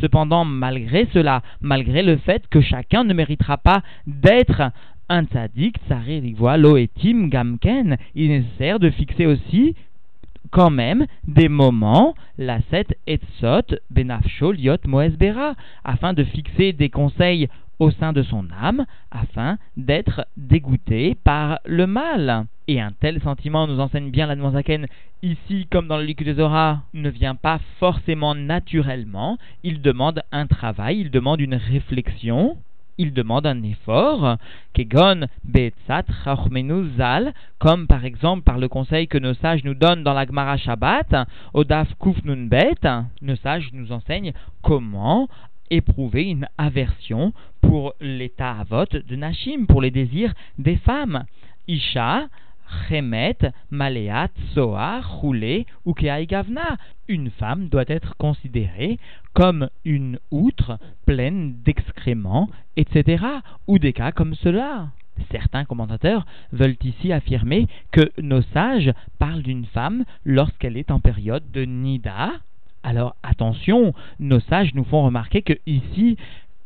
Cependant, 0.00 0.44
malgré 0.44 1.06
cela, 1.12 1.42
malgré 1.60 2.02
le 2.02 2.16
fait 2.16 2.46
que 2.48 2.60
chacun 2.60 3.04
ne 3.04 3.14
méritera 3.14 3.56
pas 3.58 3.82
d'être 4.06 4.70
un 5.08 5.24
tzaddik, 5.24 5.76
loetim 6.56 7.28
gamken, 7.28 7.96
il 8.14 8.30
est 8.30 8.38
nécessaire 8.40 8.78
de 8.78 8.90
fixer 8.90 9.26
aussi 9.26 9.74
quand 10.54 10.70
même 10.70 11.06
des 11.26 11.48
moments, 11.48 12.14
la 12.38 12.60
set 12.70 12.96
etzot 13.08 13.74
benafsho 13.90 14.52
liot 14.52 14.78
moesbera, 14.86 15.54
afin 15.82 16.12
de 16.12 16.22
fixer 16.22 16.72
des 16.72 16.90
conseils 16.90 17.48
au 17.80 17.90
sein 17.90 18.12
de 18.12 18.22
son 18.22 18.46
âme, 18.62 18.86
afin 19.10 19.58
d'être 19.76 20.26
dégoûté 20.36 21.16
par 21.24 21.58
le 21.66 21.88
mal. 21.88 22.46
Et 22.68 22.80
un 22.80 22.92
tel 22.92 23.20
sentiment, 23.20 23.66
nous 23.66 23.80
enseigne 23.80 24.10
bien 24.10 24.28
la 24.28 24.50
Zaken, 24.52 24.86
ici 25.22 25.66
comme 25.72 25.88
dans 25.88 25.98
le 25.98 26.04
Likud 26.04 26.28
ne 26.28 27.10
vient 27.10 27.34
pas 27.34 27.58
forcément 27.80 28.36
naturellement, 28.36 29.38
il 29.64 29.82
demande 29.82 30.22
un 30.30 30.46
travail, 30.46 31.00
il 31.00 31.10
demande 31.10 31.40
une 31.40 31.56
réflexion, 31.56 32.56
il 32.98 33.12
demande 33.12 33.46
un 33.46 33.62
effort, 33.62 34.36
kegon 34.72 35.26
be'etzat 35.44 36.04
zal, 36.96 37.34
comme 37.58 37.86
par 37.86 38.04
exemple 38.04 38.42
par 38.42 38.58
le 38.58 38.68
conseil 38.68 39.08
que 39.08 39.18
nos 39.18 39.34
sages 39.34 39.64
nous 39.64 39.74
donnent 39.74 40.04
dans 40.04 40.14
la 40.14 40.26
Gemara 40.26 40.56
Shabbat, 40.56 41.28
Odaf 41.52 41.88
Kuf 41.98 42.16
Bet, 42.24 42.86
nos 43.22 43.36
sages 43.36 43.70
nous 43.72 43.92
enseignent 43.92 44.32
comment 44.62 45.28
éprouver 45.70 46.24
une 46.24 46.46
aversion 46.58 47.32
pour 47.60 47.94
l'état 48.00 48.52
avot 48.60 48.84
de 48.84 49.16
Nashim, 49.16 49.66
pour 49.66 49.80
les 49.80 49.90
désirs 49.90 50.34
des 50.58 50.76
femmes. 50.76 51.24
Isha, 51.66 52.28
Chemet, 52.88 53.38
Maleat, 53.70 54.30
Soa, 54.54 55.00
Roulé 55.00 55.66
ou 55.84 55.94
Gavna. 55.94 56.76
Une 57.08 57.30
femme 57.30 57.68
doit 57.68 57.84
être 57.88 58.16
considérée 58.16 58.98
comme 59.32 59.68
une 59.84 60.18
outre 60.30 60.78
pleine 61.06 61.54
d'excréments, 61.64 62.48
etc. 62.76 63.24
Ou 63.66 63.78
des 63.78 63.92
cas 63.92 64.12
comme 64.12 64.34
cela. 64.34 64.88
Certains 65.30 65.64
commentateurs 65.64 66.26
veulent 66.52 66.76
ici 66.82 67.12
affirmer 67.12 67.68
que 67.92 68.10
nos 68.20 68.42
sages 68.42 68.92
parlent 69.18 69.42
d'une 69.42 69.66
femme 69.66 70.04
lorsqu'elle 70.24 70.76
est 70.76 70.90
en 70.90 71.00
période 71.00 71.50
de 71.52 71.64
nida. 71.64 72.32
Alors 72.82 73.16
attention, 73.22 73.94
nos 74.18 74.40
sages 74.40 74.74
nous 74.74 74.84
font 74.84 75.04
remarquer 75.04 75.42
que 75.42 75.54
ici 75.66 76.16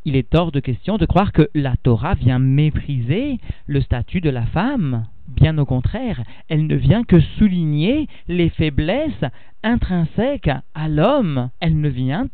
il 0.05 0.15
est 0.15 0.33
hors 0.33 0.51
de 0.51 0.59
question 0.59 0.97
de 0.97 1.05
croire 1.05 1.31
que 1.31 1.49
la 1.53 1.75
Torah 1.77 2.15
vient 2.15 2.39
mépriser 2.39 3.39
le 3.67 3.81
statut 3.81 4.21
de 4.21 4.29
la 4.29 4.45
femme. 4.45 5.05
Bien 5.27 5.57
au 5.57 5.65
contraire, 5.65 6.23
elle 6.47 6.67
ne 6.67 6.75
vient 6.75 7.03
que 7.03 7.19
souligner 7.19 8.07
les 8.27 8.49
faiblesses 8.49 9.25
intrinsèques 9.63 10.51
à 10.73 10.87
l'homme. 10.87 11.49
Elle 11.59 11.79
ne 11.79 11.89
vient 11.89 12.27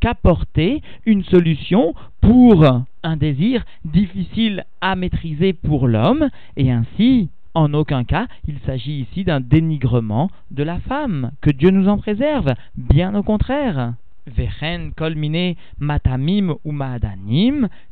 qu'apporter 0.00 0.82
une 1.06 1.24
solution 1.24 1.94
pour 2.20 2.64
un 3.02 3.16
désir 3.16 3.64
difficile 3.84 4.64
à 4.80 4.94
maîtriser 4.94 5.52
pour 5.52 5.88
l'homme, 5.88 6.28
et 6.56 6.70
ainsi, 6.70 7.30
en 7.54 7.72
aucun 7.72 8.04
cas, 8.04 8.26
il 8.46 8.58
s'agit 8.66 9.00
ici 9.00 9.24
d'un 9.24 9.40
dénigrement 9.40 10.30
de 10.50 10.62
la 10.62 10.78
femme. 10.80 11.30
Que 11.40 11.50
Dieu 11.50 11.70
nous 11.70 11.88
en 11.88 11.96
préserve, 11.96 12.54
bien 12.76 13.14
au 13.14 13.22
contraire. 13.22 13.94
Vechen 14.26 14.92
kolmine 14.96 15.56
matamim 15.78 16.56
ou 16.64 16.72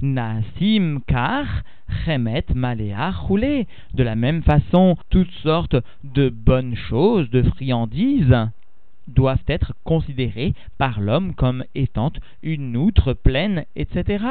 nasim 0.00 1.00
kar 1.06 1.62
chemet 2.04 2.54
malea 2.54 3.10
roulé. 3.10 3.66
De 3.94 4.02
la 4.02 4.16
même 4.16 4.42
façon, 4.42 4.96
toutes 5.10 5.30
sortes 5.42 5.76
de 6.02 6.28
bonnes 6.28 6.76
choses, 6.76 7.30
de 7.30 7.42
friandises, 7.42 8.36
doivent 9.06 9.44
être 9.48 9.74
considérées 9.84 10.54
par 10.78 11.00
l'homme 11.00 11.34
comme 11.34 11.64
étant 11.74 12.12
une 12.42 12.76
outre 12.76 13.12
pleine, 13.12 13.64
etc. 13.76 14.24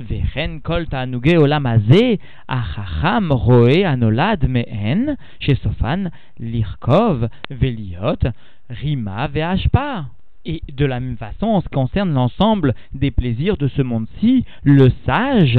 Vechen 0.00 0.60
kol 0.62 0.86
tanuge 0.88 1.36
olamaze 1.38 2.18
achacham 2.48 3.30
roe 3.30 3.84
anolad 3.84 4.48
mehen 4.48 5.16
chez 5.38 5.56
Sofan 5.62 6.10
lirkov 6.38 7.28
veliot 7.50 8.26
rima 8.70 9.28
ve'ashpa. 9.28 10.06
Et 10.44 10.62
de 10.72 10.84
la 10.84 11.00
même 11.00 11.16
façon, 11.16 11.46
en 11.46 11.60
ce 11.60 11.68
qui 11.68 11.74
concerne 11.74 12.12
l'ensemble 12.12 12.74
des 12.92 13.10
plaisirs 13.10 13.56
de 13.56 13.68
ce 13.68 13.82
monde-ci, 13.82 14.44
le 14.64 14.90
sage 15.06 15.58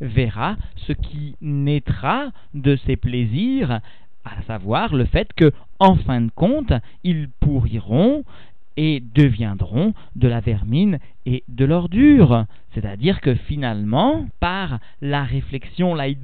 verra 0.00 0.56
ce 0.76 0.92
qui 0.92 1.34
naîtra 1.40 2.28
de 2.54 2.76
ces 2.86 2.96
plaisirs, 2.96 3.80
à 4.24 4.42
savoir 4.42 4.94
le 4.94 5.06
fait 5.06 5.32
que, 5.32 5.52
en 5.78 5.96
fin 5.96 6.20
de 6.20 6.30
compte, 6.30 6.72
ils 7.04 7.28
pourriront 7.40 8.24
et 8.76 9.02
deviendront 9.14 9.92
de 10.14 10.28
la 10.28 10.40
vermine 10.40 10.98
et 11.26 11.42
de 11.48 11.64
l'ordure. 11.64 12.44
C'est-à-dire 12.74 13.20
que 13.20 13.34
finalement, 13.34 14.26
par 14.40 14.78
la 15.00 15.24
réflexion 15.24 15.94
laïd 15.94 16.18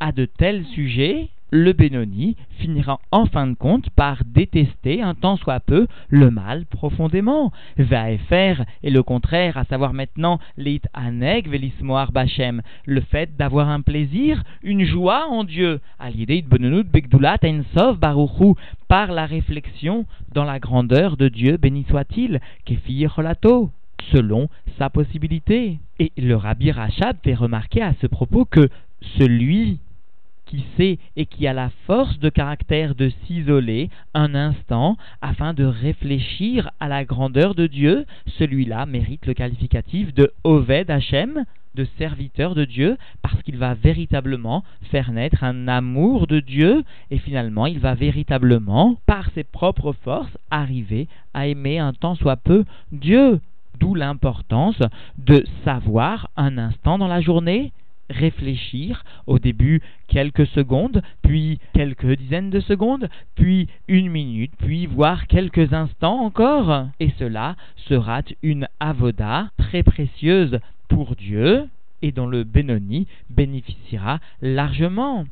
à 0.00 0.12
de 0.12 0.26
tels 0.26 0.66
sujets, 0.66 1.30
le 1.52 1.74
Benoni 1.74 2.34
finira 2.58 2.98
en 3.10 3.26
fin 3.26 3.46
de 3.46 3.54
compte 3.54 3.90
par 3.90 4.22
détester 4.24 5.02
un 5.02 5.14
tant 5.14 5.36
soit 5.36 5.60
peu 5.60 5.86
le 6.08 6.30
mal 6.30 6.64
profondément. 6.64 7.52
faire 7.76 8.64
est 8.82 8.90
le 8.90 9.02
contraire, 9.02 9.58
à 9.58 9.64
savoir 9.64 9.92
maintenant 9.92 10.40
l'it 10.56 10.88
aneg 10.94 11.48
velismoar 11.48 12.10
bachem, 12.10 12.62
le 12.86 13.02
fait 13.02 13.36
d'avoir 13.36 13.68
un 13.68 13.82
plaisir, 13.82 14.42
une 14.62 14.84
joie 14.84 15.26
en 15.28 15.44
Dieu, 15.44 15.80
de 16.00 16.48
Benonut 16.48 16.90
begdulat 16.90 17.38
ensov 17.44 17.98
baruchu, 17.98 18.54
par 18.88 19.12
la 19.12 19.26
réflexion 19.26 20.06
dans 20.32 20.44
la 20.44 20.58
grandeur 20.58 21.18
de 21.18 21.28
Dieu, 21.28 21.58
béni 21.58 21.84
soit-il, 21.90 22.40
kefi 22.64 23.06
relato 23.06 23.70
selon 24.10 24.48
sa 24.78 24.88
possibilité. 24.88 25.78
Et 25.98 26.12
le 26.16 26.34
Rabbi 26.34 26.70
Rachab 26.70 27.16
fait 27.22 27.34
remarquer 27.34 27.82
à 27.82 27.92
ce 28.00 28.06
propos 28.06 28.46
que 28.46 28.70
celui 29.18 29.78
qui 30.52 30.64
sait 30.76 30.98
et 31.16 31.24
qui 31.24 31.46
a 31.46 31.54
la 31.54 31.70
force 31.86 32.18
de 32.18 32.28
caractère 32.28 32.94
de 32.94 33.10
s'isoler 33.24 33.88
un 34.12 34.34
instant 34.34 34.98
afin 35.22 35.54
de 35.54 35.64
réfléchir 35.64 36.70
à 36.78 36.88
la 36.88 37.06
grandeur 37.06 37.54
de 37.54 37.66
Dieu, 37.66 38.04
celui-là 38.38 38.84
mérite 38.84 39.24
le 39.24 39.32
qualificatif 39.32 40.12
de 40.12 40.30
Oved 40.44 40.90
Hachem, 40.90 41.46
de 41.74 41.86
serviteur 41.96 42.54
de 42.54 42.66
Dieu, 42.66 42.98
parce 43.22 43.42
qu'il 43.44 43.56
va 43.56 43.72
véritablement 43.72 44.62
faire 44.90 45.10
naître 45.12 45.42
un 45.42 45.68
amour 45.68 46.26
de 46.26 46.40
Dieu, 46.40 46.84
et 47.10 47.16
finalement 47.16 47.64
il 47.64 47.78
va 47.78 47.94
véritablement, 47.94 48.98
par 49.06 49.30
ses 49.30 49.44
propres 49.44 49.94
forces, 50.04 50.36
arriver 50.50 51.08
à 51.32 51.46
aimer 51.46 51.78
un 51.78 51.94
tant 51.94 52.14
soit 52.14 52.36
peu 52.36 52.66
Dieu. 52.92 53.40
D'où 53.80 53.94
l'importance 53.94 54.82
de 55.16 55.46
savoir 55.64 56.28
un 56.36 56.58
instant 56.58 56.98
dans 56.98 57.08
la 57.08 57.22
journée 57.22 57.72
réfléchir 58.10 59.04
au 59.26 59.38
début 59.38 59.80
quelques 60.08 60.46
secondes, 60.48 61.02
puis 61.22 61.58
quelques 61.74 62.16
dizaines 62.16 62.50
de 62.50 62.60
secondes, 62.60 63.08
puis 63.34 63.68
une 63.88 64.10
minute, 64.10 64.52
puis 64.58 64.86
voire 64.86 65.26
quelques 65.26 65.72
instants 65.72 66.20
encore. 66.20 66.88
Et 67.00 67.12
cela 67.18 67.56
sera 67.88 68.22
une 68.42 68.68
avoda 68.80 69.50
très 69.56 69.82
précieuse 69.82 70.58
pour 70.88 71.16
Dieu 71.16 71.68
et 72.02 72.12
dont 72.12 72.26
le 72.26 72.44
Benoni 72.44 73.06
bénéficiera 73.30 74.18
largement. 74.42 75.24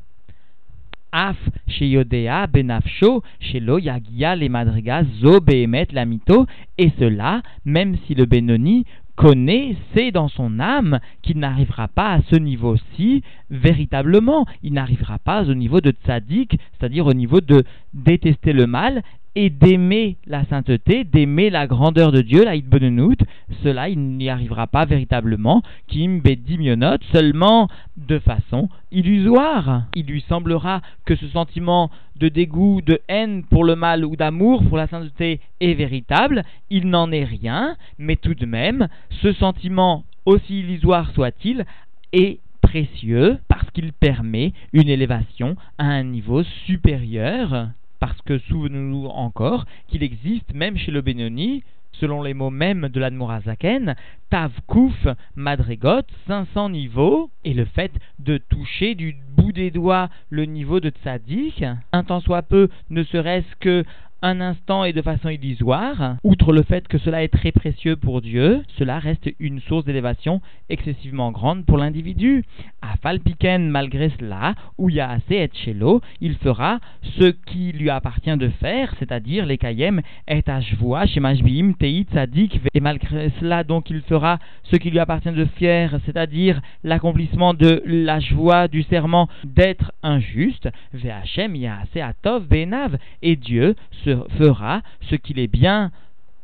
Af 1.13 1.35
chez 1.67 1.89
Yodea 1.89 2.47
benafsho, 2.47 3.21
chez 3.41 3.59
Lo 3.59 3.77
Yagia 3.77 4.37
les 4.37 4.47
madrigas 4.47 5.03
zo 5.19 5.41
behemet 5.41 5.87
lamito, 5.91 6.45
et 6.77 6.91
cela 6.97 7.41
même 7.65 7.97
si 8.07 8.15
le 8.15 8.25
Benoni 8.25 8.85
connaît, 9.15 9.75
sait 9.93 10.11
dans 10.11 10.27
son 10.27 10.59
âme 10.59 10.99
qu'il 11.21 11.39
n'arrivera 11.39 11.87
pas 11.87 12.13
à 12.13 12.21
ce 12.29 12.35
niveau-ci 12.35 13.23
véritablement. 13.49 14.45
Il 14.63 14.73
n'arrivera 14.73 15.19
pas 15.19 15.49
au 15.49 15.53
niveau 15.53 15.81
de 15.81 15.91
tzaddik, 15.91 16.57
c'est-à-dire 16.73 17.05
au 17.05 17.13
niveau 17.13 17.41
de 17.41 17.63
détester 17.93 18.53
le 18.53 18.67
mal 18.67 19.03
et 19.35 19.49
d'aimer 19.49 20.17
la 20.25 20.45
sainteté, 20.45 21.03
d'aimer 21.03 21.49
la 21.49 21.67
grandeur 21.67 22.11
de 22.11 22.21
Dieu, 22.21 22.43
la 22.43 22.55
Hitbonenut, 22.55 23.19
cela 23.63 23.89
il 23.89 23.99
n'y 23.99 24.29
arrivera 24.29 24.67
pas 24.67 24.85
véritablement, 24.85 25.61
Kim 25.87 26.19
Bedimionot, 26.19 26.97
seulement 27.11 27.69
de 27.97 28.19
façon 28.19 28.69
illusoire. 28.91 29.83
Il 29.95 30.05
lui 30.05 30.23
semblera 30.27 30.81
que 31.05 31.15
ce 31.15 31.27
sentiment 31.27 31.89
de 32.17 32.27
dégoût, 32.27 32.81
de 32.81 32.99
haine 33.07 33.43
pour 33.43 33.63
le 33.63 33.75
mal 33.75 34.05
ou 34.05 34.15
d'amour 34.15 34.63
pour 34.65 34.77
la 34.77 34.87
sainteté 34.87 35.39
est 35.59 35.73
véritable, 35.73 36.43
il 36.69 36.89
n'en 36.89 37.11
est 37.11 37.23
rien, 37.23 37.77
mais 37.97 38.17
tout 38.17 38.35
de 38.35 38.45
même, 38.45 38.87
ce 39.21 39.31
sentiment, 39.33 40.03
aussi 40.25 40.59
illusoire 40.59 41.11
soit-il, 41.11 41.65
est 42.13 42.39
précieux 42.61 43.39
parce 43.47 43.69
qu'il 43.71 43.91
permet 43.91 44.53
une 44.73 44.89
élévation 44.89 45.55
à 45.77 45.85
un 45.85 46.03
niveau 46.03 46.43
supérieur 46.65 47.69
parce 48.01 48.21
que 48.23 48.39
souvenons-nous 48.39 49.05
encore 49.05 49.65
qu'il 49.87 50.01
existe 50.03 50.53
même 50.55 50.75
chez 50.75 50.91
le 50.91 51.01
Benoni, 51.01 51.63
selon 51.93 52.23
les 52.23 52.33
mots 52.33 52.49
mêmes 52.49 52.89
de 52.89 52.99
l'Admorazaken, 52.99 53.95
Tavkouf 54.31 55.07
Madregot, 55.35 56.01
500 56.25 56.71
niveaux, 56.71 57.29
et 57.45 57.53
le 57.53 57.65
fait 57.65 57.91
de 58.17 58.39
toucher 58.39 58.95
du 58.95 59.15
bout 59.37 59.51
des 59.51 59.69
doigts 59.69 60.09
le 60.31 60.45
niveau 60.45 60.79
de 60.79 60.89
Tzadik, 60.89 61.63
un 61.91 62.03
tant 62.03 62.21
soit 62.21 62.41
peu, 62.41 62.69
ne 62.89 63.03
serait-ce 63.03 63.55
que 63.59 63.85
un 64.21 64.39
instant 64.39 64.83
et 64.83 64.93
de 64.93 65.01
façon 65.01 65.29
illusoire, 65.29 66.17
outre 66.23 66.53
le 66.53 66.63
fait 66.63 66.87
que 66.87 66.97
cela 66.99 67.23
est 67.23 67.27
très 67.27 67.51
précieux 67.51 67.95
pour 67.95 68.21
Dieu, 68.21 68.61
cela 68.77 68.99
reste 68.99 69.29
une 69.39 69.59
source 69.61 69.85
d'élévation 69.85 70.41
excessivement 70.69 71.31
grande 71.31 71.65
pour 71.65 71.77
l'individu. 71.77 72.43
À 72.81 72.97
Falpiken, 72.97 73.69
malgré 73.69 74.11
cela, 74.19 74.53
où 74.77 74.89
il 74.89 74.95
y 74.95 74.99
a 74.99 75.09
assez 75.09 75.35
et 75.35 75.49
chelo, 75.53 76.01
il 76.19 76.35
fera 76.35 76.79
ce 77.19 77.31
qui 77.47 77.71
lui 77.71 77.89
appartient 77.89 78.35
de 78.37 78.49
faire, 78.49 78.93
c'est-à-dire 78.99 79.45
les 79.45 79.57
kayem 79.57 80.01
et 80.27 80.43
ashvoa, 80.45 81.07
shemashbim, 81.07 81.73
teit, 81.73 82.05
sadik, 82.13 82.59
et 82.73 82.79
malgré 82.79 83.31
cela, 83.39 83.63
donc, 83.63 83.89
il 83.89 84.01
fera 84.01 84.39
ce 84.63 84.75
qui 84.75 84.91
lui 84.91 84.99
appartient 84.99 85.31
de 85.31 85.45
faire, 85.45 85.99
c'est-à-dire 86.05 86.61
l'accomplissement 86.83 87.53
de 87.53 87.81
la 87.85 88.19
joie 88.19 88.67
du 88.67 88.83
serment 88.83 89.27
d'être 89.43 89.91
injuste, 90.03 90.69
vhm, 90.93 91.65
assez 91.81 92.01
atov, 92.01 92.47
benav, 92.47 92.97
et 93.21 93.35
Dieu 93.35 93.75
se 94.03 94.10
fera 94.37 94.81
ce 95.09 95.15
qu'il 95.15 95.39
est 95.39 95.47
bien 95.47 95.91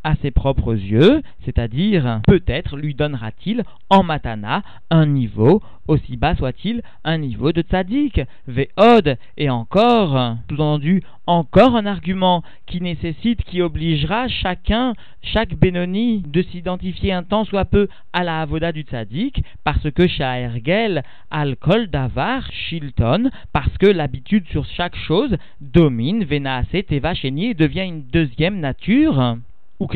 à 0.08 0.16
ses 0.22 0.32
propres 0.32 0.74
yeux, 0.74 1.22
c'est-à-dire 1.44 2.22
peut-être 2.26 2.78
lui 2.78 2.96
donnera-t-il 2.96 3.66
en 3.90 4.04
matana 4.04 4.64
un 4.90 5.06
niveau, 5.06 5.62
aussi 5.90 6.16
bas 6.16 6.34
soit-il, 6.34 6.82
un 7.04 7.18
niveau 7.18 7.52
de 7.52 7.62
tzaddik, 7.62 8.22
ve'od, 8.48 9.18
et 9.36 9.50
encore, 9.50 10.38
tout 10.48 10.56
entendu, 10.56 11.04
encore 11.26 11.76
un 11.76 11.86
argument 11.86 12.42
qui 12.68 12.80
nécessite, 12.80 13.44
qui 13.44 13.62
obligera 13.62 14.30
chacun, 14.30 14.94
chaque 15.22 15.56
Benoni, 15.56 16.24
de 16.26 16.42
s'identifier 16.42 17.12
un 17.12 17.24
temps 17.24 17.44
soit 17.44 17.66
peu 17.66 17.90
à 18.14 18.24
la 18.24 18.40
avoda 18.40 18.72
du 18.72 18.84
tzaddik, 18.84 19.44
parce 19.66 19.92
que 19.92 20.08
Shaergel, 20.08 21.04
alcool 21.32 21.88
davar, 21.88 22.50
shilton, 22.50 23.30
parce 23.52 23.78
que 23.78 23.88
l'habitude 23.88 24.48
sur 24.52 24.64
chaque 24.64 24.96
chose 24.96 25.36
domine, 25.60 26.24
venaase, 26.24 26.86
teva, 26.88 27.12
et 27.22 27.54
devient 27.54 27.84
une 27.84 28.04
deuxième 28.04 28.62
nature 28.62 29.38
ou 29.80 29.88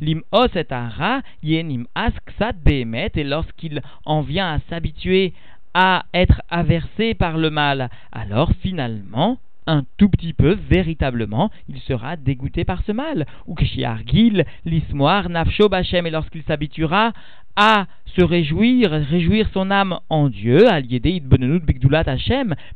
lim 0.00 0.22
os 0.32 0.56
et 0.56 0.72
ara 0.72 1.22
yenim 1.42 1.86
asksat 1.94 2.56
behemet, 2.64 3.12
et 3.16 3.24
lorsqu'il 3.24 3.82
en 4.04 4.20
vient 4.20 4.54
à 4.54 4.60
s'habituer 4.68 5.32
à 5.74 6.04
être 6.12 6.42
aversé 6.48 7.14
par 7.14 7.38
le 7.38 7.50
mal, 7.50 7.90
alors 8.12 8.52
finalement, 8.60 9.38
un 9.66 9.84
tout 9.98 10.08
petit 10.08 10.32
peu, 10.32 10.56
véritablement, 10.68 11.50
il 11.68 11.78
sera 11.80 12.16
dégoûté 12.16 12.64
par 12.64 12.82
ce 12.84 12.92
mal. 12.92 13.26
Ou 13.46 13.54
que 13.54 13.64
Argil, 13.84 14.44
l'ismoir, 14.64 15.28
nafsho 15.28 15.68
bachem, 15.68 16.06
et 16.06 16.10
lorsqu'il 16.10 16.42
s'habituera 16.42 17.12
à 17.56 17.86
se 18.16 18.22
réjouir, 18.22 18.90
réjouir 18.90 19.48
son 19.52 19.70
âme 19.70 19.98
en 20.08 20.28
Dieu, 20.28 20.64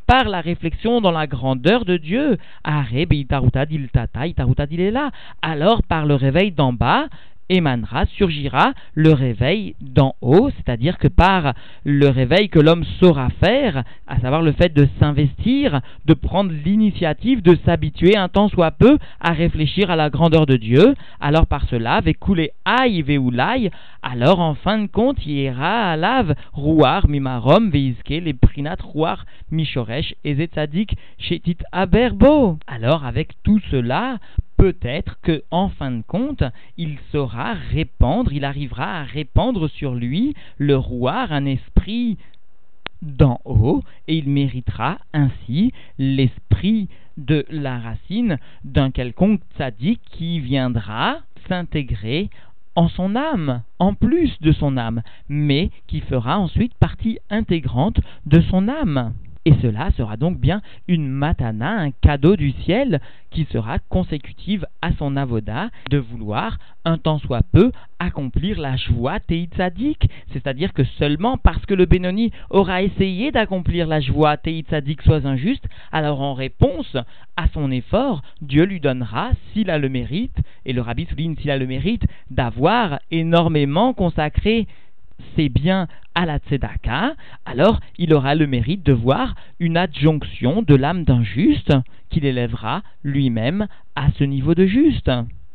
par 0.06 0.28
la 0.28 0.40
réflexion 0.40 1.00
dans 1.00 1.10
la 1.10 1.26
grandeur 1.26 1.84
de 1.84 1.96
Dieu, 1.96 2.36
alors 5.42 5.82
par 5.82 6.06
le 6.06 6.14
réveil 6.14 6.52
d'en 6.52 6.72
bas, 6.72 7.08
émanera, 7.48 8.06
surgira 8.06 8.72
le 8.94 9.12
réveil 9.12 9.74
d'en 9.80 10.14
haut, 10.20 10.50
c'est-à-dire 10.50 10.98
que 10.98 11.08
par 11.08 11.54
le 11.84 12.08
réveil 12.08 12.48
que 12.48 12.58
l'homme 12.58 12.84
saura 13.00 13.28
faire, 13.42 13.84
à 14.06 14.18
savoir 14.20 14.42
le 14.42 14.52
fait 14.52 14.72
de 14.74 14.88
s'investir, 14.98 15.80
de 16.06 16.14
prendre 16.14 16.52
l'initiative 16.64 17.42
de 17.42 17.56
s'habituer 17.64 18.16
un 18.16 18.28
temps 18.28 18.48
soit 18.48 18.70
peu 18.72 18.98
à 19.20 19.32
réfléchir 19.32 19.90
à 19.90 19.96
la 19.96 20.10
grandeur 20.10 20.46
de 20.46 20.56
Dieu, 20.56 20.94
alors 21.20 21.46
par 21.46 21.68
cela, 21.68 22.00
couler 22.18 22.52
aïe 22.64 23.02
veoulaï, 23.02 23.70
alors 24.02 24.40
en 24.40 24.54
fin 24.54 24.78
de 24.78 24.86
compte, 24.86 25.24
ira 25.26 25.90
à 25.90 25.96
lave, 25.96 26.34
rouar 26.52 27.08
mimarom 27.08 27.70
veiske, 27.70 28.08
les 28.08 28.34
prinat 28.34 28.76
rouar 28.82 29.24
michoresh 29.50 30.14
et 30.24 30.34
zetzadik 30.34 30.96
shetit 31.18 31.58
aberbo. 31.72 32.58
Alors 32.66 33.04
avec 33.04 33.32
tout 33.42 33.60
cela, 33.70 34.18
peut-être 34.56 35.18
que, 35.22 35.42
en 35.50 35.68
fin 35.68 35.90
de 35.90 36.02
compte, 36.02 36.44
il 36.76 36.98
saura 37.12 37.54
répandre, 37.54 38.32
il 38.32 38.44
arrivera 38.44 39.00
à 39.00 39.04
répandre 39.04 39.68
sur 39.68 39.94
lui 39.94 40.34
le 40.58 40.76
roi, 40.76 41.26
un 41.30 41.46
esprit 41.46 42.16
d'en 43.02 43.40
haut, 43.44 43.82
et 44.08 44.16
il 44.16 44.28
méritera 44.28 44.98
ainsi 45.12 45.72
l'esprit 45.98 46.88
de 47.16 47.44
la 47.50 47.78
racine 47.78 48.38
d'un 48.64 48.90
quelconque 48.90 49.42
tzaddik 49.56 50.00
qui 50.10 50.40
viendra 50.40 51.18
s'intégrer 51.48 52.30
en 52.76 52.88
son 52.88 53.14
âme, 53.14 53.62
en 53.78 53.94
plus 53.94 54.36
de 54.40 54.52
son 54.52 54.76
âme, 54.76 55.02
mais 55.28 55.70
qui 55.86 56.00
fera 56.00 56.38
ensuite 56.38 56.74
partie 56.74 57.18
intégrante 57.30 58.00
de 58.26 58.40
son 58.40 58.68
âme. 58.68 59.12
Et 59.46 59.54
cela 59.60 59.90
sera 59.92 60.16
donc 60.16 60.38
bien 60.38 60.62
une 60.88 61.06
matana, 61.06 61.78
un 61.78 61.90
cadeau 61.90 62.36
du 62.36 62.52
ciel 62.52 63.00
qui 63.30 63.46
sera 63.50 63.78
consécutive 63.78 64.66
à 64.80 64.92
son 64.92 65.16
avoda 65.16 65.68
de 65.90 65.98
vouloir, 65.98 66.58
un 66.86 66.96
temps 66.96 67.18
soit 67.18 67.42
peu, 67.52 67.72
accomplir 67.98 68.58
la 68.58 68.76
joie 68.76 69.20
teitzadik. 69.20 70.08
C'est-à-dire 70.32 70.72
que 70.72 70.84
seulement 70.84 71.36
parce 71.36 71.66
que 71.66 71.74
le 71.74 71.84
Benoni 71.84 72.30
aura 72.48 72.82
essayé 72.82 73.32
d'accomplir 73.32 73.86
la 73.86 74.00
joie 74.00 74.36
teitzadik 74.38 75.02
soit 75.02 75.26
injuste, 75.26 75.66
alors 75.92 76.22
en 76.22 76.32
réponse 76.32 76.96
à 77.36 77.48
son 77.48 77.70
effort, 77.70 78.22
Dieu 78.40 78.64
lui 78.64 78.80
donnera, 78.80 79.30
s'il 79.52 79.68
a 79.68 79.78
le 79.78 79.88
mérite, 79.88 80.36
et 80.64 80.72
le 80.72 80.80
rabbi 80.80 81.04
souligne 81.06 81.36
s'il 81.36 81.50
a 81.50 81.58
le 81.58 81.66
mérite, 81.66 82.04
d'avoir 82.30 83.00
énormément 83.10 83.92
consacré 83.92 84.66
c'est 85.34 85.48
bien 85.48 85.88
à 86.14 86.26
la 86.26 86.38
tzedaka, 86.38 87.14
alors 87.44 87.80
il 87.98 88.14
aura 88.14 88.34
le 88.34 88.46
mérite 88.46 88.84
de 88.84 88.92
voir 88.92 89.34
une 89.58 89.76
adjonction 89.76 90.62
de 90.62 90.74
l'âme 90.74 91.04
d'un 91.04 91.22
juste 91.22 91.72
qu'il 92.10 92.24
élèvera 92.24 92.82
lui-même 93.02 93.66
à 93.96 94.08
ce 94.18 94.24
niveau 94.24 94.54
de 94.54 94.66
juste. 94.66 95.10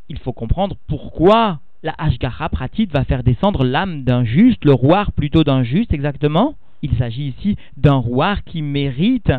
Il 0.09 0.19
faut 0.19 0.33
comprendre 0.33 0.75
pourquoi 0.87 1.59
la 1.83 1.95
Ashgara 1.97 2.49
pratique 2.49 2.91
va 2.91 3.05
faire 3.05 3.23
descendre 3.23 3.63
l'âme 3.63 4.03
d'un 4.03 4.25
juste, 4.25 4.65
le 4.65 4.73
roi 4.73 5.05
plutôt 5.15 5.43
d'un 5.43 5.63
juste 5.63 5.93
exactement 5.93 6.55
il 6.81 6.95
s'agit 6.97 7.33
ici 7.37 7.57
d'un 7.77 7.95
rouard 7.95 8.43
qui 8.43 8.61
mérite 8.61 9.31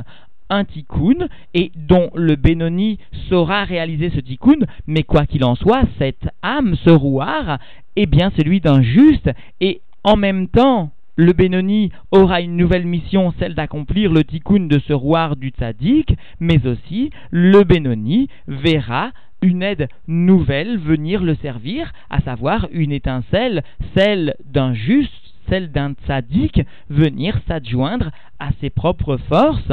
un 0.49 0.65
tikkun 0.65 1.29
et 1.55 1.71
dont 1.77 2.11
le 2.15 2.37
Benoni 2.37 2.99
saura 3.29 3.65
réaliser 3.65 4.11
ce 4.11 4.21
tikkun, 4.21 4.67
mais 4.87 5.05
quoi 5.05 5.27
qu'il 5.27 5.45
en 5.45 5.55
soit, 5.55 5.83
cette 5.99 6.29
âme, 6.43 6.75
ce 6.85 6.91
rouard, 6.91 7.59
est 7.97 8.07
bien 8.07 8.33
celui 8.37 8.61
d'un 8.61 8.83
juste 8.83 9.31
et 9.61 9.81
en 10.05 10.17
même 10.17 10.49
temps, 10.49 10.91
le 11.17 11.33
Benoni 11.33 11.91
aura 12.13 12.41
une 12.41 12.57
nouvelle 12.57 12.87
mission, 12.87 13.35
celle 13.39 13.55
d'accomplir 13.55 14.13
le 14.13 14.25
tikkun 14.25 14.67
de 14.67 14.79
ce 14.79 14.93
rouard 14.93 15.37
du 15.37 15.49
tzaddik, 15.51 16.17
mais 16.41 16.67
aussi 16.67 17.11
le 17.31 17.63
Benoni 17.65 18.29
verra 18.49 19.11
une 19.43 19.63
aide 19.63 19.89
nouvelle 20.07 20.79
venir 20.79 21.23
le 21.23 21.35
servir, 21.37 21.93
à 22.09 22.21
savoir 22.21 22.69
une 22.73 22.93
étincelle, 22.93 23.63
celle 23.95 24.35
d'un 24.45 24.75
juste, 24.75 25.13
celle 25.49 25.71
d'un 25.73 25.93
tzaddik, 25.93 26.63
venir 26.89 27.39
s'adjoindre 27.47 28.11
à 28.39 28.51
ses 28.61 28.71
propres 28.71 29.17
forces. 29.17 29.73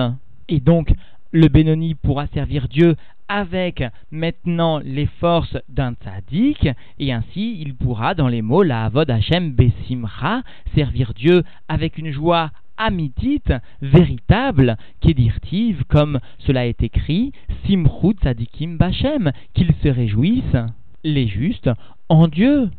Et 0.50 0.60
donc, 0.60 0.94
le 1.32 1.48
Benoni 1.48 1.96
pourra 1.96 2.28
servir 2.28 2.68
Dieu 2.68 2.96
avec 3.30 3.84
maintenant 4.12 4.80
les 4.80 5.06
forces 5.06 5.58
d'un 5.70 5.94
tzaddik, 5.94 6.68
et 7.00 7.12
ainsi 7.12 7.60
il 7.62 7.76
pourra, 7.76 8.14
dans 8.14 8.28
les 8.28 8.42
mots 8.42 8.64
la 8.64 8.86
Avod 8.86 9.10
Hashem 9.10 9.52
Besimra, 9.52 10.42
servir 10.76 11.14
Dieu 11.14 11.44
avec 11.68 11.98
une 11.98 12.12
joie 12.12 12.52
amitite, 12.78 13.54
véritable, 13.82 14.78
qu'édirtive, 15.02 15.84
comme 15.88 16.20
cela 16.40 16.68
est 16.68 16.84
écrit, 16.84 17.32
Simchut 17.66 18.16
Tzadikim 18.22 18.78
Bachem, 18.78 19.32
qu'ils 19.54 19.74
se 19.84 19.90
réjouissent, 19.90 20.44
les 21.04 21.28
justes, 21.28 21.70
en 22.10 22.28
Dieu. 22.28 22.70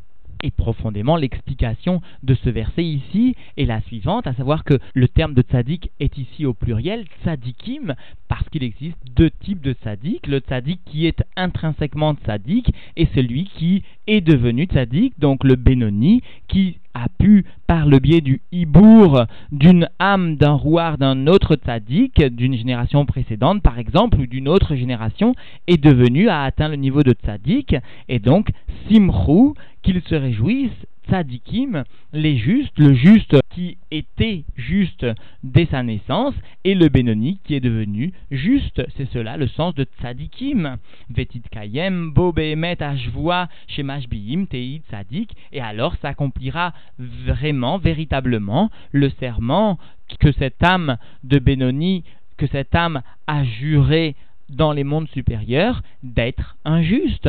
Et 0.43 0.53
profondément, 0.53 1.17
l'explication 1.17 2.01
de 2.23 2.35
ce 2.35 2.49
verset 2.49 2.85
ici 2.85 3.35
est 3.57 3.65
la 3.65 3.81
suivante, 3.81 4.29
à 4.29 4.35
savoir 4.35 4.63
que 4.63 4.79
le 4.95 5.09
terme 5.09 5.35
de 5.35 5.43
tzaddik 5.43 5.91
est 5.99 6.17
ici 6.17 6.47
au 6.47 6.55
pluriel, 6.55 7.07
tzadikim, 7.23 7.97
parce 8.29 8.49
qu'il 8.49 8.63
existe 8.63 8.99
deux 9.17 9.31
types 9.31 9.61
de 9.61 9.73
tzaddik, 9.73 10.27
le 10.29 10.39
tzaddik 10.39 10.81
qui 10.85 11.07
est 11.07 11.25
intrinsèquement 11.37 12.15
tzaddik 12.15 12.73
et 12.97 13.09
celui 13.15 13.47
qui 13.47 13.83
est 14.07 14.21
devenu 14.21 14.67
tzaddik, 14.67 15.19
donc 15.19 15.43
le 15.43 15.57
Benoni, 15.57 16.23
qui 16.47 16.79
a 16.95 17.07
pu, 17.19 17.45
par 17.67 17.87
le 17.87 17.99
biais 17.99 18.21
du 18.21 18.41
hibour 18.53 19.25
d'une 19.53 19.89
âme 19.99 20.37
d'un 20.37 20.53
rouard 20.53 20.99
d'un 20.99 21.27
autre 21.27 21.57
tzaddik, 21.57 22.23
d'une 22.23 22.55
génération 22.55 23.05
précédente 23.07 23.63
par 23.63 23.79
exemple, 23.79 24.19
ou 24.21 24.27
d'une 24.27 24.49
autre 24.49 24.75
génération, 24.75 25.35
est 25.67 25.83
devenu, 25.83 26.29
a 26.29 26.43
atteint 26.43 26.69
le 26.69 26.77
niveau 26.77 27.03
de 27.03 27.13
tzaddik, 27.13 27.77
et 28.09 28.19
donc 28.19 28.51
simrou, 28.89 29.55
qu'il 29.83 30.01
se 30.03 30.15
réjouissent 30.15 30.87
tzadikim, 31.09 31.85
les 32.13 32.37
justes, 32.37 32.79
le 32.79 32.95
juste 32.95 33.37
qui 33.51 33.79
était 33.91 34.45
juste 34.57 35.07
dès 35.43 35.67
sa 35.67 35.83
naissance, 35.83 36.35
et 36.65 36.75
le 36.75 36.89
Benoni 36.89 37.41
qui 37.45 37.55
est 37.55 37.61
devenu 37.61 38.13
juste. 38.31 38.83
C'est 38.97 39.11
cela 39.11 39.37
le 39.37 39.49
sens 39.49 39.75
de 39.75 39.85
tzadikim. 40.01 40.77
Vetit 41.11 41.43
kayem, 41.51 42.13
bo 42.13 42.33
ashvoa, 42.81 43.49
shemash 43.67 44.05
tei 44.51 44.83
tzadik, 44.89 45.35
et 45.53 45.61
alors 45.61 45.97
s'accomplira 45.97 46.73
vraiment, 46.99 47.79
véritablement, 47.79 48.71
le 48.93 49.11
serment 49.11 49.79
que 50.21 50.33
cette 50.33 50.63
âme 50.63 50.97
de 51.25 51.39
Benoni, 51.39 52.05
que 52.37 52.47
cette 52.47 52.75
âme 52.75 53.03
a 53.27 53.45
juré 53.45 54.15
dans 54.49 54.73
les 54.73 54.85
mondes 54.85 55.09
supérieurs 55.09 55.83
d'être 56.03 56.57
injuste. 56.65 57.29